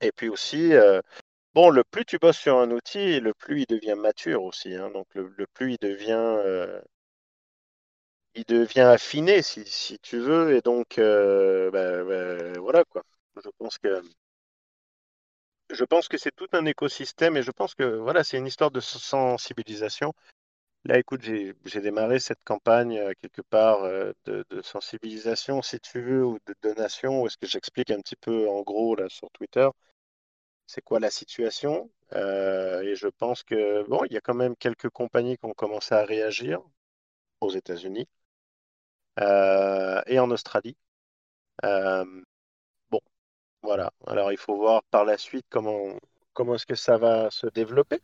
[0.00, 0.72] Et puis aussi,
[1.54, 4.74] Bon, le plus tu bosses sur un outil, le plus il devient mature aussi.
[4.74, 4.90] Hein.
[4.90, 6.80] donc le, plus il devient, euh,
[8.34, 10.56] il devient affiné, si, tu veux.
[10.56, 13.02] Et donc, euh, bah, bah, voilà quoi.
[13.42, 14.02] Je pense que
[15.70, 18.70] je pense que c'est tout un écosystème et je pense que voilà, c'est une histoire
[18.70, 20.12] de sensibilisation.
[20.84, 23.82] Là, écoute, j'ai démarré cette campagne euh, quelque part
[24.26, 28.48] de, sensibilisation, si tu veux, ou de donation, où est-ce que j'explique un petit peu
[28.48, 29.68] en gros là sur Twitter
[30.66, 31.90] c'est quoi la situation?
[32.12, 35.54] Euh, et je pense que, bon, il y a quand même quelques compagnies qui ont
[35.54, 36.60] commencé à réagir
[37.40, 38.08] aux États-Unis
[39.20, 40.76] euh, et en Australie.
[41.64, 42.04] Euh,
[42.90, 43.00] bon,
[43.62, 43.92] voilà.
[44.06, 45.98] Alors, il faut voir par la suite comment,
[46.32, 48.00] comment est-ce que ça va se développer.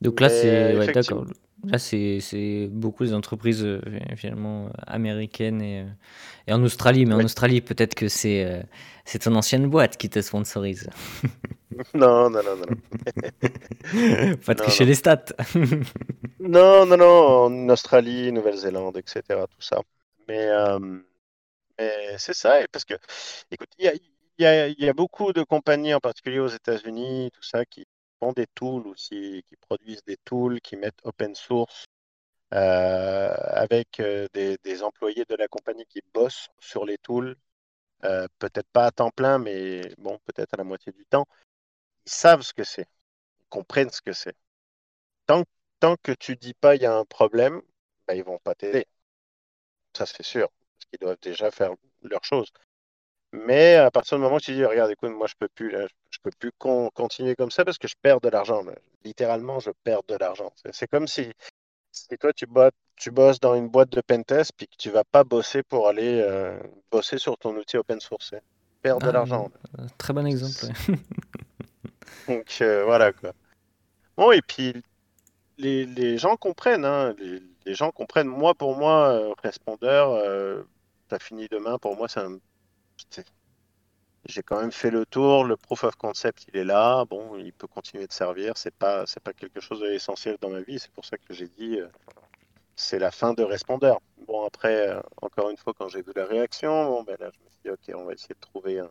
[0.00, 0.92] Donc là, c'est.
[0.92, 1.26] d'accord.
[1.64, 3.80] Là, c'est beaucoup des entreprises euh,
[4.16, 5.84] finalement américaines et,
[6.46, 7.04] et, en Australie.
[7.04, 8.64] Mais en Australie, peut-être que c'est
[9.04, 10.88] c'est ton ancienne boîte qui te sponsorise.
[11.94, 14.36] Non, non, non, non.
[14.44, 15.26] Pas tricher les stats.
[16.40, 17.44] non, non, non.
[17.44, 19.22] En Australie, Nouvelle-Zélande, etc.
[19.48, 19.80] Tout ça.
[20.28, 20.48] Mais,
[21.78, 22.58] mais c'est ça.
[22.72, 22.94] Parce que,
[23.52, 23.94] écoute, il y a,
[24.38, 27.86] y, a, y a beaucoup de compagnies, en particulier aux États-Unis, tout ça, qui
[28.20, 31.86] font des tools aussi, qui produisent des tools, qui mettent open source
[32.54, 37.36] euh, avec euh, des, employés de la compagnie qui bossent sur les tools,
[38.04, 41.26] euh, peut-être pas à temps plein, mais bon, peut-être à la moitié du temps.
[42.06, 42.88] Ils savent ce que c'est,
[43.40, 44.36] ils comprennent ce que c'est.
[45.26, 45.44] Tant,
[46.02, 47.62] que tu dis pas il y a un problème,
[48.06, 48.86] ben, ils vont pas t'aider.
[49.96, 52.52] Ça, c'est sûr, parce qu'ils doivent déjà faire leurs choses.
[53.32, 55.72] Mais à partir du moment où tu dis, regarde, écoute, moi, je peux plus,
[56.10, 56.50] je peux plus
[56.94, 58.64] continuer comme ça parce que je perds de l'argent.
[59.04, 60.52] Littéralement, je perds de l'argent.
[60.72, 61.32] C'est comme si,
[61.92, 65.04] si toi, tu, bosses, tu bosses dans une boîte de pentest puis que tu vas
[65.04, 66.58] pas bosser pour aller euh,
[66.90, 68.34] bosser sur ton outil open source.
[68.82, 69.50] Perdre de ah, l'argent.
[69.98, 70.74] Très bon exemple.
[72.28, 73.32] Donc, euh, voilà, quoi.
[74.16, 74.74] Bon, et puis,
[75.56, 76.84] les, les gens comprennent.
[76.84, 78.26] Hein, les, les, gens comprennent.
[78.26, 80.64] Moi, pour moi, euh, répondeur,
[81.08, 81.78] ça finit demain.
[81.78, 82.38] Pour moi, c'est un
[84.26, 87.52] j'ai quand même fait le tour, le proof of concept il est là, bon, il
[87.52, 90.92] peut continuer de servir, c'est pas c'est pas quelque chose d'essentiel dans ma vie, c'est
[90.92, 91.88] pour ça que j'ai dit euh,
[92.76, 93.94] c'est la fin de Responder.
[94.26, 97.38] Bon après euh, encore une fois quand j'ai vu la réaction, bon ben là je
[97.44, 98.90] me suis dit OK, on va essayer de trouver un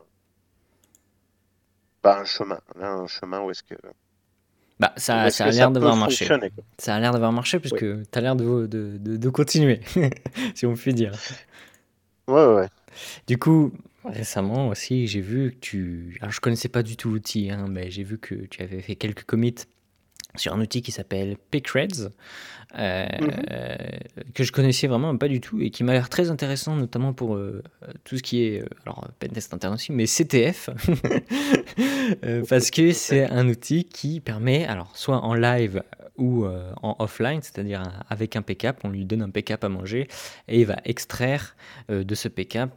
[2.02, 3.74] pas un chemin, un chemin où est-ce que
[4.80, 6.26] bah, ça, ça a l'air d'avoir marché.
[6.78, 9.82] Ça a l'air d'avoir marché puisque tu as l'air de, de, de, de continuer,
[10.54, 11.12] si on peut dire.
[12.26, 12.68] Ouais, ouais.
[13.26, 13.72] Du coup,
[14.04, 16.16] Récemment aussi, j'ai vu que tu.
[16.20, 18.96] Alors, je connaissais pas du tout l'outil, hein, mais j'ai vu que tu avais fait
[18.96, 19.66] quelques commits
[20.36, 22.10] sur un outil qui s'appelle Picreds,
[22.78, 24.32] euh, mm-hmm.
[24.32, 27.34] que je connaissais vraiment pas du tout et qui m'a l'air très intéressant, notamment pour
[27.34, 27.62] euh,
[28.04, 30.70] tout ce qui est, euh, alors Pentest interne aussi, mais CTF,
[32.48, 35.82] parce que c'est un outil qui permet, alors soit en live
[36.20, 40.06] ou en offline, c'est-à-dire avec un PCAP, on lui donne un PCAP à manger
[40.48, 41.56] et il va extraire
[41.88, 42.70] de ce PCAP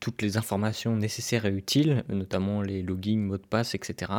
[0.00, 4.12] toutes les informations nécessaires et utiles, notamment les logins, mots de passe, etc.,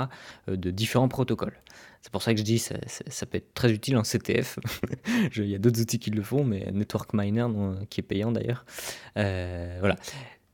[0.47, 1.57] de différents protocoles.
[2.01, 4.59] C'est pour ça que je dis ça, ça, peut être très utile en CTF.
[5.35, 7.47] Il y a d'autres outils qui le font, mais Network Miner,
[7.89, 8.65] qui est payant d'ailleurs.
[9.17, 9.97] Euh, voilà.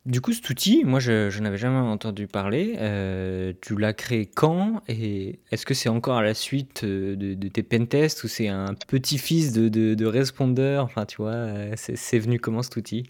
[0.05, 2.75] Du coup, cet outil, moi, je, n'avais jamais entendu parler.
[2.79, 7.47] Euh, tu l'as créé quand Et est-ce que c'est encore à la suite euh, de,
[7.47, 12.39] tes pentests ou c'est un petit-fils de, de, de Responder Enfin, tu vois, c'est venu
[12.39, 13.09] comment cet outil?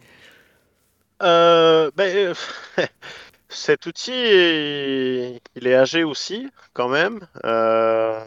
[1.20, 2.34] Ben,
[3.56, 7.26] Cet outil, il est âgé aussi, quand même.
[7.46, 8.24] Euh,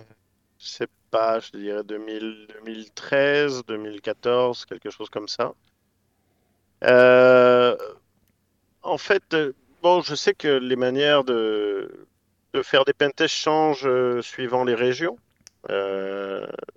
[0.58, 5.52] c'est pas, je dirais 2013, 2014, quelque chose comme ça.
[6.84, 7.76] Euh,
[8.88, 12.06] en fait, euh, bon, je sais que les manières de,
[12.62, 15.16] faire des pentests changent euh, suivant les régions.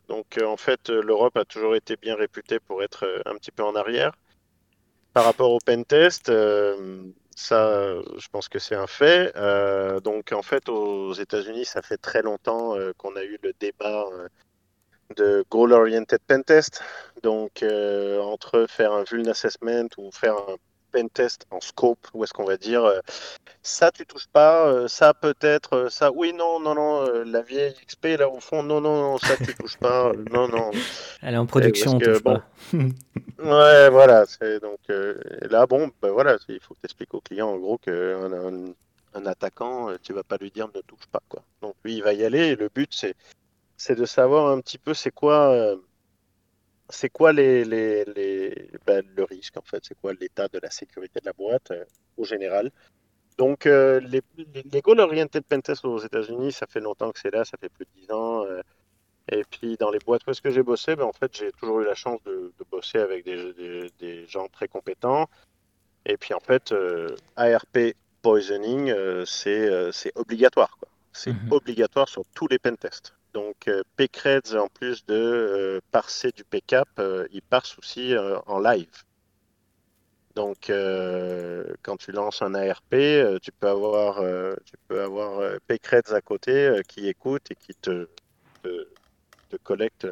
[0.08, 3.76] donc, en fait, l'Europe a toujours été bien réputée pour être un petit peu en
[3.76, 4.14] arrière
[5.14, 6.30] par rapport au pentest.
[7.36, 9.32] Ça, je pense que c'est un fait.
[9.36, 13.54] Euh, donc, en fait, aux États-Unis, ça fait très longtemps euh, qu'on a eu le
[13.60, 14.28] débat euh,
[15.16, 16.84] de goal-oriented pentest.
[17.24, 20.56] Donc, entre faire un vuln assessment ou faire un
[20.92, 22.92] pentest en scope, où est-ce qu'on va dire
[23.64, 28.30] ça, tu touches pas, ça peut-être, ça, oui, non, non, non, la vieille XP là
[28.30, 30.72] au fond, non, non, non, ça, tu touches pas, non, non.
[31.22, 32.44] Elle est en production, on touche pas.
[33.42, 34.26] Ouais, voilà.
[34.28, 35.16] C'est donc euh,
[35.50, 38.74] là, bon, ben voilà, il faut que tu expliques au client en gros qu'un un,
[39.16, 41.42] un, attaquant, euh, tu vas pas lui dire ne touche pas quoi.
[41.62, 42.50] Donc lui, il va y aller.
[42.50, 43.16] Et le but, c'est
[43.78, 45.76] c'est de savoir un petit peu c'est quoi euh,
[46.92, 50.70] c'est quoi les, les, les ben, le risque en fait, c'est quoi l'état de la
[50.70, 51.74] sécurité de la boîte
[52.18, 52.72] au général?
[53.38, 57.58] Donc les, les goal oriented pentest aux États-Unis, ça fait longtemps que c'est là, ça
[57.58, 58.46] fait plus de 10 ans.
[59.32, 61.82] Et puis dans les boîtes où est-ce que j'ai bossé, ben, en fait j'ai toujours
[61.82, 65.28] eu la chance de, bosser avec des, des, gens très compétents.
[66.06, 70.78] Et puis en fait, euh, ARP poisoning, euh, euh, c'est obligatoire.
[71.14, 71.52] C'est mhm.
[71.52, 73.14] obligatoire sur tous les pentests.
[73.34, 77.02] Donc PCREDS, en plus de parser du PCAP,
[77.32, 78.14] il parse aussi
[78.46, 79.04] en live.
[80.36, 80.72] Donc,
[81.82, 82.96] quand tu lances un ARP,
[83.42, 84.22] tu peux avoir,
[84.66, 88.08] tu peux avoir PCREDS à côté qui écoute et qui te,
[89.64, 90.08] collecte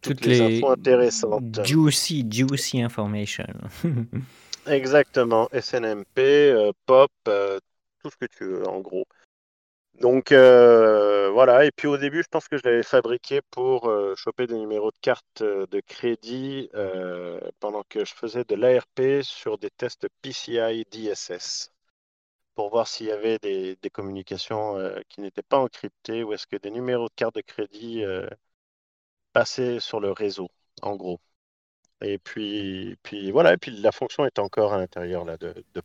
[0.00, 1.64] toutes, les, infos intéressantes.
[1.64, 3.46] Juicy, juicy information.
[4.66, 7.58] Exactement, SNMP, euh, POP, euh,
[8.02, 9.06] tout ce que tu veux en gros.
[9.94, 14.56] Donc voilà, et puis au début, je pense que je l'avais fabriqué pour choper des
[14.56, 16.70] numéros de carte de crédit
[17.60, 21.72] pendant que je faisais de l'ARP sur des tests PCI DSS
[22.54, 24.76] pour voir s'il y avait des, communications
[25.08, 28.04] qui n'étaient pas encryptées ou est-ce que des numéros de carte de crédit
[29.32, 30.48] passaient sur le réseau,
[30.82, 31.20] en gros.
[32.02, 35.80] Et puis, puis voilà, et puis la fonction est encore à l'intérieur de, de.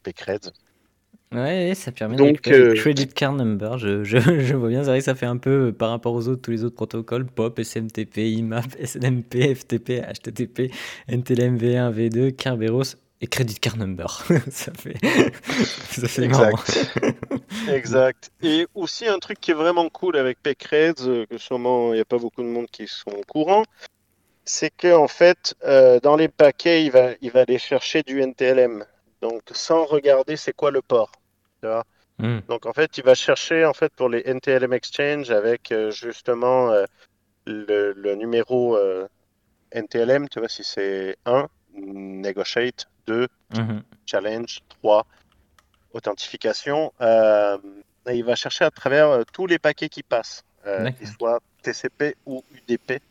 [1.32, 2.76] Ouais, ça permet Donc, de euh...
[2.76, 3.78] credit card number.
[3.78, 6.14] Je, je, je, vois bien, c'est vrai que ça fait un peu euh, par rapport
[6.14, 10.72] aux autres, tous les autres protocoles, POP, SMTP, IMAP, SNMP, FTP, HTTP,
[11.08, 14.10] NTLM V1, V2, Kerberos et credit card number.
[14.50, 14.98] ça fait,
[15.92, 16.96] ça fait exact.
[17.70, 18.32] exact.
[18.44, 22.02] Et aussi un truc qui est vraiment cool avec PCREDS, euh, que sûrement il n'y
[22.02, 23.64] a pas beaucoup de monde qui sont au courant,
[24.46, 28.22] c'est que en fait, euh, dans les paquets, il va, il va aller chercher du
[28.22, 28.86] NTLM.
[29.22, 31.12] Donc, sans regarder c'est quoi le port.
[32.18, 32.40] Hmm.
[32.48, 36.70] Donc, en fait, il va chercher en fait pour les NTLM Exchange avec euh, justement
[36.72, 36.86] euh,
[37.46, 38.78] le, numéro
[39.72, 43.80] NTLM, tu vois, si c'est 1, Negotiate, 2, hmm.
[44.06, 45.06] Challenge, 3,
[45.94, 46.92] Authentification.
[47.02, 50.44] il va chercher à travers tous les paquets qui passent,
[50.98, 53.02] qu'ils soient TCP ou UDP.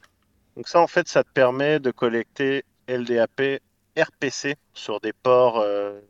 [0.56, 3.60] Donc ça, en fait, ça te permet de collecter LDAP,
[3.96, 6.00] RPC sur des ports euh,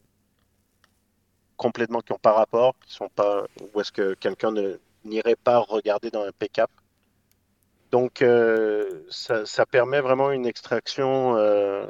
[1.56, 4.52] complètement qui n'ont pas rapport, qui sont pas, où est-ce que quelqu'un
[5.04, 6.70] n'irait pas regarder dans un PCAP.
[7.90, 11.86] Donc euh, ça, permet vraiment une extraction euh,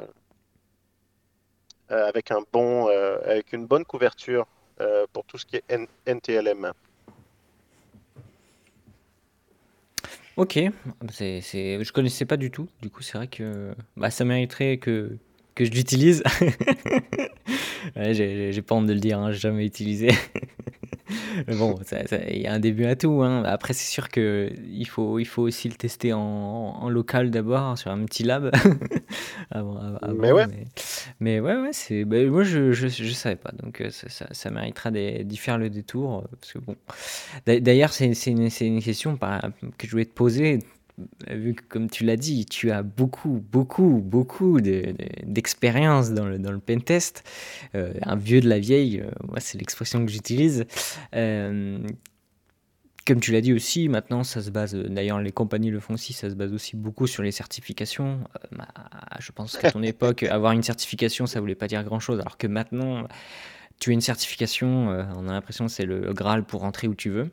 [1.89, 4.45] avec un bon, avec une bonne couverture
[5.13, 6.73] pour tout ce qui est NTLM.
[10.37, 10.59] Ok,
[11.11, 12.67] c'est, je connaissais pas du tout.
[12.81, 15.17] Du coup, c'est vrai que bah, ça mériterait que,
[15.55, 16.23] que je l'utilise.
[17.95, 20.09] ouais, j'ai, pas honte de le dire, hein, j'ai jamais utilisé.
[21.47, 21.75] Mais bon,
[22.29, 23.21] il y a un début à tout.
[23.21, 23.43] Hein.
[23.43, 27.75] Après, c'est sûr qu'il faut, il faut aussi le tester en, en local d'abord, hein,
[27.75, 28.51] sur un petit lab.
[29.53, 30.45] mais ouais.
[31.19, 33.51] Mais, ouais, ouais c'est, bah, moi je, je, je, savais pas.
[33.51, 36.27] Donc euh, ça, ça, ça méritera d'y faire le détour.
[36.39, 36.75] Parce que, bon.
[37.45, 40.59] D'ailleurs, c'est, une, c'est une question que je voulais te poser
[41.29, 46.51] vu que, comme tu l'as dit, tu as beaucoup, beaucoup, beaucoup d'expérience dans le, dans
[46.51, 47.23] le pentest,
[47.75, 50.65] euh, un vieux de la vieille, euh, c'est l'expression que j'utilise.
[51.15, 51.79] Euh,
[53.05, 56.13] comme tu l'as dit aussi, maintenant ça se base, d'ailleurs les compagnies le font aussi,
[56.13, 58.21] ça se base aussi beaucoup sur les certifications.
[58.51, 58.67] Bah,
[59.19, 62.47] je pense qu'à ton époque, avoir une certification, ça voulait pas dire grand-chose, alors que
[62.47, 63.07] maintenant,
[63.79, 67.11] tu as une certification, on a l'impression que c'est le Graal pour rentrer où tu
[67.11, 67.29] veux.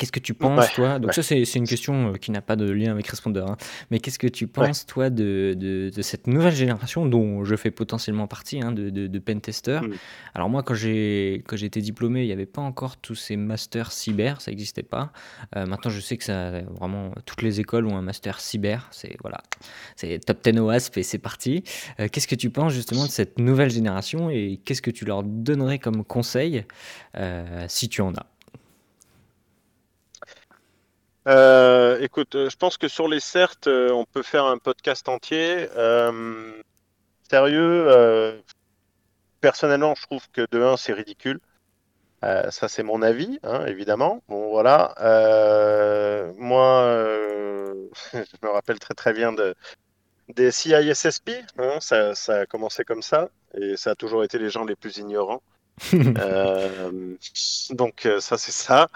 [0.00, 0.98] Qu'est-ce que tu penses, toi?
[0.98, 3.44] Donc, ça, c'est une question euh, qui n'a pas de lien avec Responder.
[3.46, 3.58] Hein.
[3.90, 8.26] Mais qu'est-ce que tu penses, toi, de, de, cette nouvelle génération dont je fais potentiellement
[8.26, 9.78] partie, hein, de, de, de pentester?
[9.82, 9.92] Mm.
[10.32, 14.40] Alors, moi, quand j'ai été diplômé, il n'y avait pas encore tous ces masters cyber,
[14.40, 15.12] ça n'existait pas.
[15.54, 18.88] Euh, maintenant, je sais que ça, vraiment, toutes les écoles ont un master cyber.
[18.92, 19.42] C'est voilà,
[19.96, 21.62] c'est top 10 OASP et c'est parti.
[22.00, 25.24] Euh, qu'est-ce que tu penses, justement, de cette nouvelle génération et qu'est-ce que tu leur
[25.24, 26.64] donnerais comme conseil
[27.68, 28.24] si tu en as?
[31.30, 35.08] Euh, écoute, euh, je pense que sur les certes, euh, on peut faire un podcast
[35.08, 35.68] entier.
[37.28, 38.42] sérieux,
[39.40, 41.40] personnellement, je trouve que de 1, c'est ridicule.
[42.22, 44.22] ça, c'est mon avis, hein, évidemment.
[44.28, 44.94] Bon, voilà.
[46.38, 46.82] moi,
[48.12, 49.54] je me rappelle très très bien de,
[50.28, 51.30] des CISSP.
[51.58, 53.30] Hein, ça, ça, a commencé comme ça.
[53.54, 55.42] Et ça a toujours été les gens les plus ignorants.
[57.70, 58.88] donc, ça, c'est ça.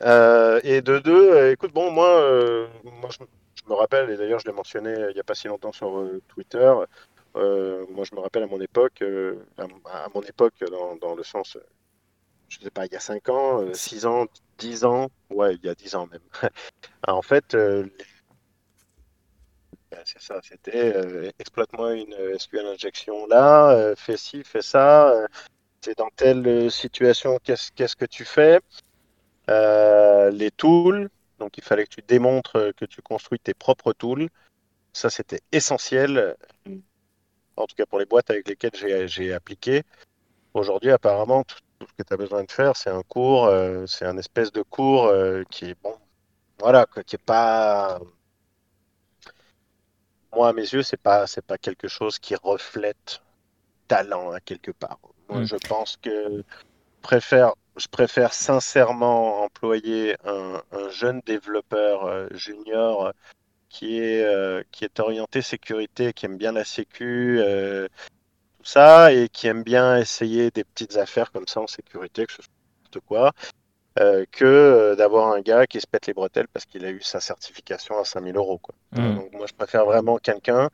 [0.00, 3.18] Euh, et de deux, euh, écoute, bon, moi, euh, moi je,
[3.68, 6.72] me rappelle, et d'ailleurs je l'ai mentionné il n'y a pas si longtemps sur Twitter,
[7.34, 9.02] moi je me rappelle à mon époque,
[9.58, 10.54] à, mon époque
[11.00, 11.58] dans, le sens,
[12.48, 14.26] je ne sais pas, il y a 5 ans, 6 ans,
[14.58, 16.20] 10 ans, ouais, il y a 10 ans même.
[17.08, 17.56] en fait,
[20.04, 25.26] c'est ça, c'était exploite-moi une SQL injection là, fais ci, fais ça,
[25.80, 28.60] c'est dans telle situation, qu'est-ce que tu fais?
[29.48, 34.28] Les tools, donc il fallait que tu démontres que tu construis tes propres tools.
[34.92, 36.36] Ça, c'était essentiel,
[37.56, 39.82] en tout cas pour les boîtes avec lesquelles j'ai appliqué.
[40.54, 44.06] Aujourd'hui, apparemment, tout, ce que tu as besoin de faire, c'est un cours, euh, c'est
[44.06, 45.94] un espèce de cours euh, qui est bon,
[46.58, 48.00] voilà, qui est pas.
[50.34, 53.22] Moi, à mes yeux, c'est pas, c'est pas quelque chose qui reflète
[53.88, 54.98] talent hein, quelque part.
[55.28, 55.44] Moi, mm.
[55.44, 56.42] je pense que
[57.02, 63.12] préfère je préfère sincèrement employer un, jeune développeur euh, junior
[63.68, 67.88] qui est, euh, qui est orienté sécurité, qui aime bien la sécu, euh,
[68.58, 72.32] tout ça, et qui aime bien essayer des petites affaires comme ça en sécurité, que
[72.32, 73.32] ce soit quoi.
[74.32, 77.98] que d'avoir un gars qui se pète les bretelles parce qu'il a eu sa certification
[77.98, 78.58] à 5000 euros.
[78.58, 78.74] Quoi.
[78.92, 79.16] Mm.
[79.16, 80.70] Donc moi, je préfère vraiment quelqu'un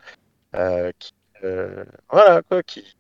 [0.98, 1.14] qui,
[2.08, 2.94] voilà, quoi, qui,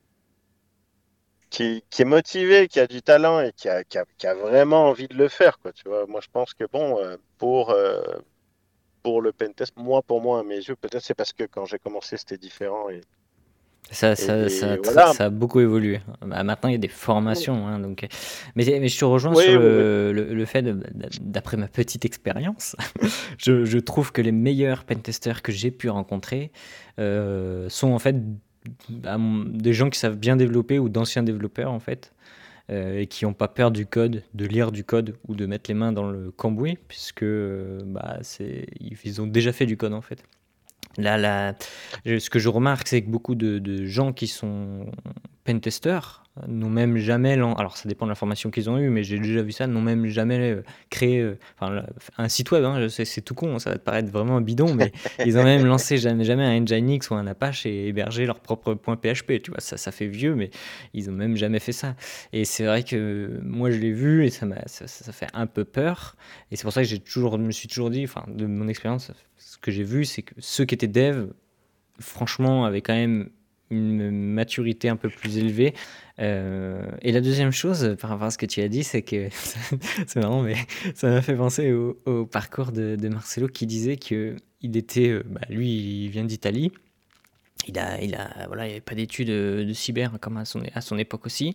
[1.52, 4.34] qui, qui, est motivé, qui a du talent et qui a, qui, a, qui a,
[4.34, 5.58] vraiment envie de le faire.
[5.58, 6.06] Quoi, tu vois.
[6.06, 6.98] Moi, je pense que bon,
[7.38, 7.74] pour,
[9.02, 11.78] pour le pentest, moi, pour moi, à mes yeux, peut-être c'est parce que quand j'ai
[11.78, 12.88] commencé, c'était différent.
[12.88, 13.02] Et,
[13.90, 15.12] ça, ça, ça, voilà.
[15.12, 16.00] ça, a beaucoup évolué.
[16.24, 17.66] Bah, maintenant, il y a des formations.
[17.66, 18.06] Hein, donc...
[18.54, 20.14] mais, mais, je te rejoins oui, sur oui, le, oui.
[20.14, 20.64] le, le, fait,
[21.20, 22.74] d'après ma petite expérience,
[23.38, 26.52] je, je, trouve que les meilleurs pentesters que j'ai pu rencontrer
[26.98, 28.16] euh, sont en fait
[28.88, 32.12] des gens qui savent bien développer ou d'anciens développeurs en fait.
[32.70, 35.68] Euh, et qui n'ont pas peur du code, de lire du code ou de mettre
[35.68, 38.20] les mains dans le cambouis, puisque euh, bah,
[39.04, 40.22] ils ont déjà fait du code en fait.
[40.98, 41.54] Là, là,
[42.04, 44.86] ce que je remarque, c'est que beaucoup de, de, gens qui sont
[45.44, 49.18] pentesters n'ont même jamais, alors ça dépend de la formation qu'ils ont eue, mais j'ai
[49.18, 50.56] déjà vu ça, n'ont même jamais
[50.88, 51.82] créé enfin,
[52.16, 52.64] un site web.
[52.64, 54.92] Hein, c'est tout con, ça va te paraître vraiment bidon, mais
[55.26, 58.74] ils ont même lancé jamais, jamais un Nginx ou un Apache et hébergé leur propre
[58.74, 59.42] point PHP.
[59.42, 60.50] Tu vois, ça, ça fait vieux, mais
[60.94, 61.96] ils ont même jamais fait ça.
[62.32, 65.64] Et c'est vrai que moi je l'ai vu et ça, ça, ça, fait un peu
[65.64, 66.16] peur.
[66.50, 68.68] Et c'est pour ça que j'ai toujours, je me suis toujours dit, enfin, de mon
[68.68, 69.12] expérience, ce
[69.62, 71.32] que j'ai vu, c'est que ceux qui étaient devs,
[72.00, 73.30] franchement, avaient quand même
[73.70, 75.74] une maturité un peu plus élevée.
[76.18, 79.28] Euh, et la deuxième chose, par rapport à ce que tu as dit, c'est que
[80.06, 80.56] c'est marrant, mais
[80.94, 86.04] ça m'a fait penser au, parcours de, Marcelo qui disait que il était, bah, lui,
[86.04, 86.70] il vient d'Italie.
[87.68, 90.62] Il a, il a, voilà, il n'y avait pas d'études de cyber comme à son,
[90.74, 91.54] à son époque aussi.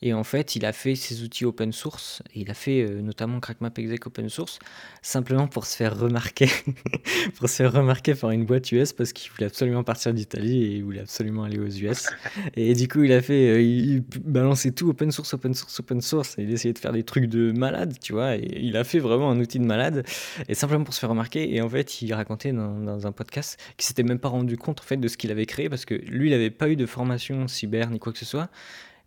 [0.00, 2.22] Et en fait, il a fait ses outils open source.
[2.34, 4.58] Il a fait euh, notamment CrackMap Exec open source
[5.02, 6.48] simplement pour se faire remarquer,
[7.36, 10.76] pour se faire remarquer par une boîte US parce qu'il voulait absolument partir d'Italie et
[10.76, 12.08] il voulait absolument aller aux US.
[12.56, 16.00] Et du coup, il a fait, euh, il balançait tout open source, open source, open
[16.00, 16.38] source.
[16.38, 18.36] Et il essayait de faire des trucs de malade, tu vois.
[18.36, 20.04] Et il a fait vraiment un outil de malade
[20.48, 21.54] et simplement pour se faire remarquer.
[21.54, 24.80] Et en fait, il racontait dans, dans un podcast qu'il s'était même pas rendu compte
[24.80, 26.86] en fait de ce qu'il avait créé parce que lui, il n'avait pas eu de
[26.86, 28.48] formation cyber ni quoi que ce soit.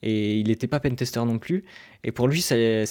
[0.03, 1.63] Et il n'était pas pentester non plus.
[2.03, 2.45] Et pour lui,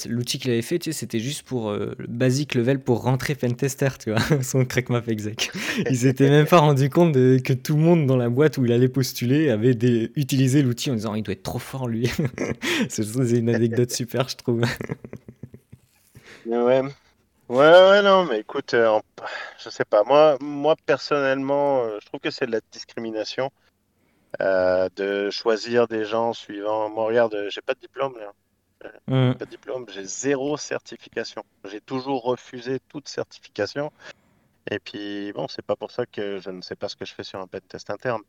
[0.08, 3.88] l'outil qu'il avait fait, tu sais, c'était juste pour euh, basic level pour rentrer pentester,
[4.02, 5.52] tu vois, son crackmap exec.
[5.88, 8.72] Il s'était même pas rendu compte que tout le monde dans la boîte où il
[8.72, 9.76] allait postuler avait
[10.16, 12.10] utilisé l'outil en disant il doit être trop fort lui.
[12.88, 14.62] c'est une anecdote super, je trouve.
[16.46, 16.82] ouais.
[17.48, 19.00] Ouais, ouais, non, mais écoute, euh,
[19.58, 20.02] je sais pas.
[20.04, 23.50] Moi, moi personnellement, euh, je trouve que c'est de la discrimination
[24.40, 26.88] euh, de choisir des gens suivant.
[26.88, 28.32] Moi, regarde, j'ai pas de diplôme, là.
[29.06, 29.34] Mmh.
[29.34, 31.42] Pas de diplôme, j'ai zéro certification.
[31.70, 33.92] J'ai toujours refusé toute certification.
[34.70, 37.14] Et puis, bon, c'est pas pour ça que je ne sais pas ce que je
[37.14, 38.22] fais sur un test interne.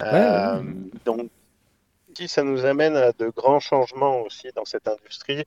[0.00, 0.62] Ouais, euh.
[1.04, 1.30] Donc,
[2.16, 5.44] si ça nous amène à de grands changements aussi dans cette industrie,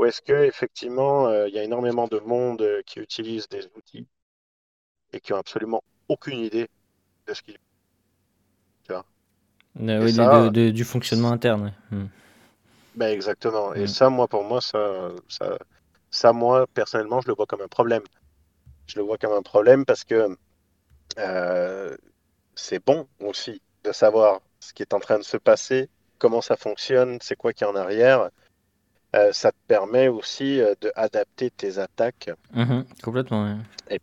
[0.00, 4.06] ou est-ce que effectivement il euh, y a énormément de monde qui utilise des outils
[5.12, 6.68] et qui ont absolument aucune idée
[7.26, 7.58] de ce qu'ils
[8.84, 9.04] tu vois?
[9.78, 11.74] Euh, oui, ça, de, de, du fonctionnement interne.
[11.90, 12.06] Hmm.
[12.94, 13.74] Ben exactement.
[13.74, 13.88] Et hmm.
[13.88, 15.58] ça, moi, pour moi, ça, ça,
[16.10, 18.02] ça, moi, personnellement, je le vois comme un problème.
[18.86, 20.34] Je le vois comme un problème parce que
[21.18, 21.96] euh,
[22.54, 26.56] c'est bon aussi de savoir ce qui est en train de se passer, comment ça
[26.56, 28.30] fonctionne, c'est quoi qui est en arrière.
[29.16, 32.30] Euh, ça te permet aussi euh, d'adapter tes attaques.
[32.52, 33.44] Mmh, complètement.
[33.44, 33.56] Ouais.
[33.88, 34.00] Et,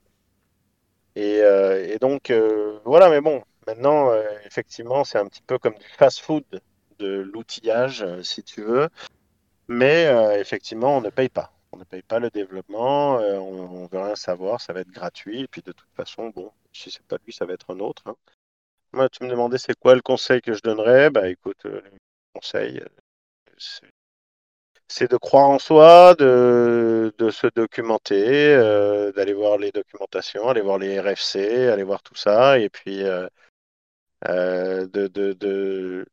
[1.16, 4.12] et, euh, et donc, euh, voilà, mais bon, maintenant,
[4.46, 6.44] effectivement, c'est un petit peu comme du fast-food
[7.00, 8.90] de l'outillage, si tu veux.
[9.70, 10.06] Mais
[10.40, 11.54] effectivement, on ne paye pas.
[11.74, 15.42] On ne paye pas le développement, on ne veut rien savoir, ça va être gratuit.
[15.42, 18.04] Et puis de toute façon, bon, si c'est pas lui, ça va être un autre.
[18.06, 18.16] Hein.
[18.94, 21.10] Moi, tu me demandais c'est quoi le conseil que je donnerais?
[21.10, 21.84] Bah écoute, le
[22.34, 22.82] conseil,
[23.58, 23.88] c'est
[24.90, 30.80] de croire en soi, de, de se documenter, euh, d'aller voir les documentations, aller voir
[30.80, 33.28] les RFC, aller voir tout ça, et puis euh,
[34.28, 36.06] euh, de,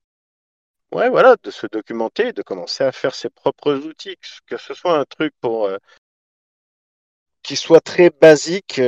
[0.93, 4.17] voilà, de se documenter, de commencer à faire ses propres outils,
[4.47, 5.35] que ce soit un truc
[7.43, 8.81] qui soit très basique,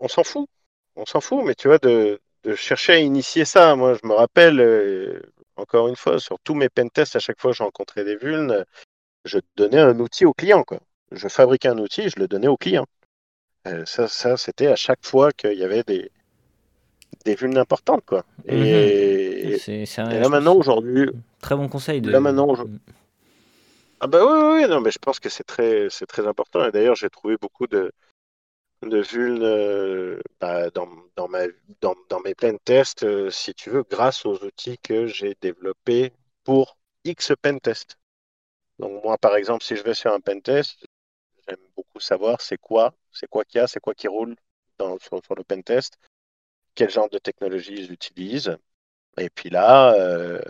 [0.00, 0.48] on s'en fout,
[0.96, 2.20] on s'en fout, mais tu vois, de
[2.56, 3.76] chercher à initier ça.
[3.76, 4.60] Moi, je me rappelle
[5.62, 8.64] encore une fois, sur tous mes pentests, à chaque fois que je rencontrais des vulnes,
[9.24, 10.64] je donnais un outil au client.
[10.64, 10.80] Quoi.
[11.12, 12.86] Je fabriquais un outil, je le donnais au client.
[13.68, 16.10] Euh, ça, ça c'était à chaque fois qu'il y avait des,
[17.24, 18.04] des vulnes importantes.
[18.04, 18.24] Quoi.
[18.46, 21.10] Et, et là maintenant, aujourd'hui.
[21.40, 22.00] Très bon conseil.
[22.00, 22.10] De...
[22.10, 22.80] Là maintenant, aujourd'hui.
[24.00, 26.66] Ah bah oui, oui, oui, non, mais je pense que c'est très, c'est très important.
[26.66, 27.92] Et d'ailleurs, j'ai trouvé beaucoup de,
[28.88, 31.46] de vulnes euh, bah, dans, dans, ma,
[31.80, 36.12] dans, dans, mes pen tests, euh, si tu veux, grâce aux outils que j'ai développés
[36.44, 37.96] pour X pen test.
[38.78, 40.84] Donc moi, par exemple, si je vais sur un pentest,
[41.48, 44.36] j'aime beaucoup savoir c'est quoi, c'est quoi qu'il y a, c'est quoi qui roule
[44.78, 45.98] dans, sur, le pentest,
[46.74, 48.56] quel genre de technologie ils utilisent.
[49.18, 50.40] Et puis là, euh,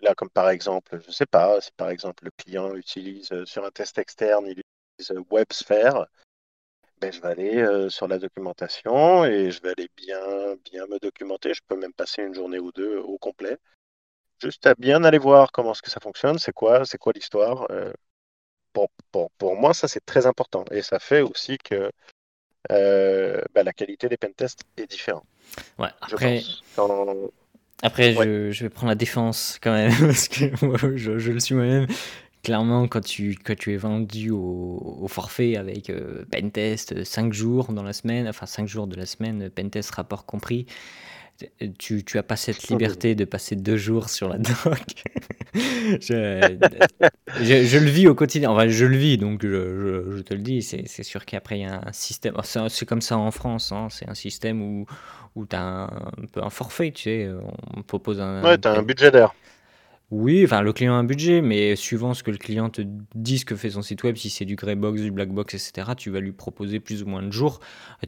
[0.00, 3.64] là, comme par exemple, je ne sais pas, si par exemple le client utilise sur
[3.64, 4.60] un test externe, il
[4.98, 6.06] utilise WebSphere,
[7.04, 10.18] ben, je vais aller euh, sur la documentation et je vais aller bien,
[10.64, 11.52] bien me documenter.
[11.52, 13.58] Je peux même passer une journée ou deux au complet.
[14.42, 17.68] Juste à bien aller voir comment est-ce que ça fonctionne, c'est quoi, c'est quoi l'histoire.
[18.72, 18.88] pour,
[19.38, 20.64] pour, moi, ça c'est très important.
[20.70, 21.90] Et ça fait aussi que
[22.68, 25.24] ben, la qualité des pentests est différente.
[25.78, 26.42] Ouais, après,
[27.82, 31.86] après, je, vais prendre la défense quand même, parce que moi, je, le suis moi-même.
[32.44, 37.82] Clairement, quand tu, quand tu es vendu au, forfait avec euh, Pentest 5 jours dans
[37.82, 40.66] la semaine, enfin 5 jours de la semaine, Pentest rapport compris,
[41.78, 45.04] tu, tu as pas cette liberté de passer deux jours sur la doc.
[45.54, 46.58] je,
[47.40, 48.50] je, le vis au quotidien.
[48.50, 50.60] Enfin, je le vis, donc je, je te le dis.
[50.60, 52.34] C'est sûr qu'après, il y a un système.
[52.68, 53.72] C'est comme ça en France.
[53.72, 54.86] Hein, c'est un système où,
[55.34, 57.30] où tu as un, peu un forfait, tu sais.
[57.74, 58.42] On propose un.
[58.44, 59.34] Ouais, tu as un budget d'air.
[60.10, 62.82] Oui, enfin, le client a un budget, mais suivant ce que le client te
[63.14, 65.54] dit, ce que fait son site web, si c'est du grey box, du black box,
[65.54, 67.60] etc., tu vas lui proposer plus ou moins de jours.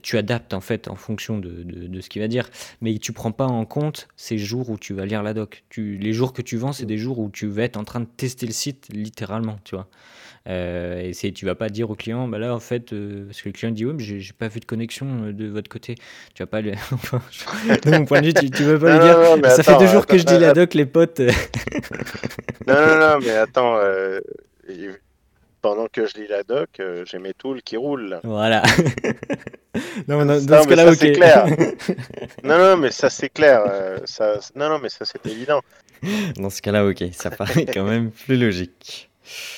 [0.02, 2.50] Tu adaptes en fait en fonction de, de, ce qu'il va dire,
[2.82, 5.64] mais tu prends pas en compte ces jours où tu vas lire la doc.
[5.70, 8.00] Tu, les jours que tu vends, c'est des jours où tu vas être en train
[8.00, 9.88] de tester le site littéralement, tu vois.
[10.48, 13.42] Euh, et c'est, tu vas pas dire au client, bah là en fait, euh, parce
[13.42, 15.68] que le client dit oui, mais j'ai, j'ai pas vu de connexion euh, de votre
[15.68, 15.96] côté.
[16.34, 16.70] Tu vas pas de
[17.90, 19.50] mon point de vue, tu, tu veux pas lui dire.
[19.50, 21.20] ça fait deux jours que je dis la doc, les potes.
[22.66, 23.78] Non, non, non, mais attends.
[25.62, 28.20] pendant que je lis la doc, j'ai mes tools qui roulent.
[28.24, 28.62] Voilà.
[30.08, 30.96] non, non, dans ce cas-là, ok.
[30.98, 31.46] C'est clair.
[32.44, 33.62] non, non, mais ça c'est clair.
[34.04, 35.60] ça, non, non, mais ça c'est évident.
[36.36, 37.04] Dans ce cas-là, ok.
[37.12, 39.05] Ça paraît quand même plus logique.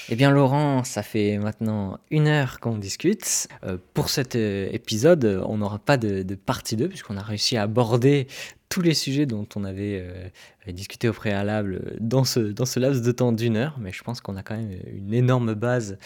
[0.08, 3.48] Eh bien Laurent, ça fait maintenant une heure qu'on discute.
[3.64, 7.62] Euh, pour cet euh, épisode, on n'aura pas de, partie 2 puisqu'on a réussi à
[7.62, 8.26] aborder
[8.68, 13.32] tous les sujets dont on avait euh, discuté au préalable dans ce, laps de temps
[13.32, 13.78] d'une heure.
[13.80, 15.98] Mais je pense qu'on a quand même une énorme base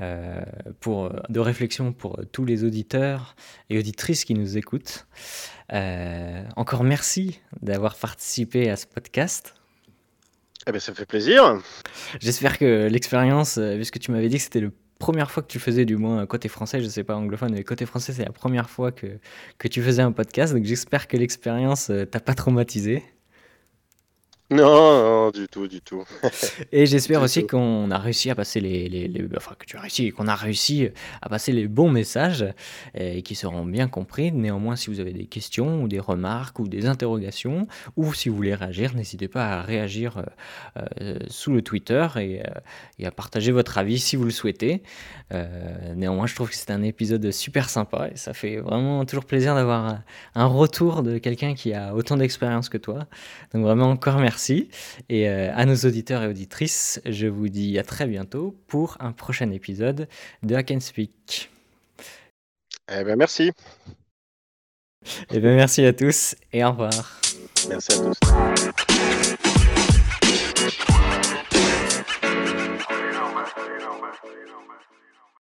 [0.00, 3.34] de réflexion pour tous les auditeurs
[3.70, 5.06] et auditrices qui nous écoutent.
[6.54, 9.55] encore merci d'avoir participé à ce podcast.
[10.66, 11.60] Eh bien, ça me fait plaisir.
[12.20, 15.60] J'espère que l'expérience, euh, puisque tu m'avais dit que c'était la première fois que tu
[15.60, 18.32] faisais, du moins côté français, je ne sais pas anglophone, mais côté français, c'est la
[18.32, 19.06] première fois que,
[19.58, 20.52] que tu faisais un podcast.
[20.54, 23.04] Donc j'espère que l'expérience euh, t'a pas traumatisé.
[24.50, 26.04] Non, du tout, du tout.
[26.72, 30.10] et j'espère aussi qu'on a réussi à passer les, les, Enfin, que tu as réussi,
[30.10, 30.88] qu'on a réussi
[31.20, 32.46] à passer les bons messages
[32.94, 34.30] et qui seront bien compris.
[34.30, 37.66] Néanmoins, si vous avez des questions ou des remarques ou des interrogations,
[37.96, 42.40] ou si vous voulez réagir, n'hésitez pas à réagir euh, euh, sous le Twitter et,
[42.40, 42.50] euh,
[42.98, 44.82] et, à partager votre avis si vous le souhaitez.
[45.96, 49.54] néanmoins, je trouve que c'est un épisode super sympa et ça fait vraiment toujours plaisir
[49.56, 50.02] d'avoir
[50.34, 53.06] un retour de quelqu'un qui a autant d'expérience que toi.
[53.52, 54.68] Donc vraiment encore merci merci.
[55.08, 59.12] Et euh, à nos auditeurs et auditrices, je vous dis à très bientôt pour un
[59.12, 60.08] prochain épisode
[60.42, 61.50] de Hack and Speak.
[62.92, 63.50] Eh bien, merci.
[65.30, 67.18] Eh bien, merci à tous et au revoir.
[67.70, 68.18] Merci à tous.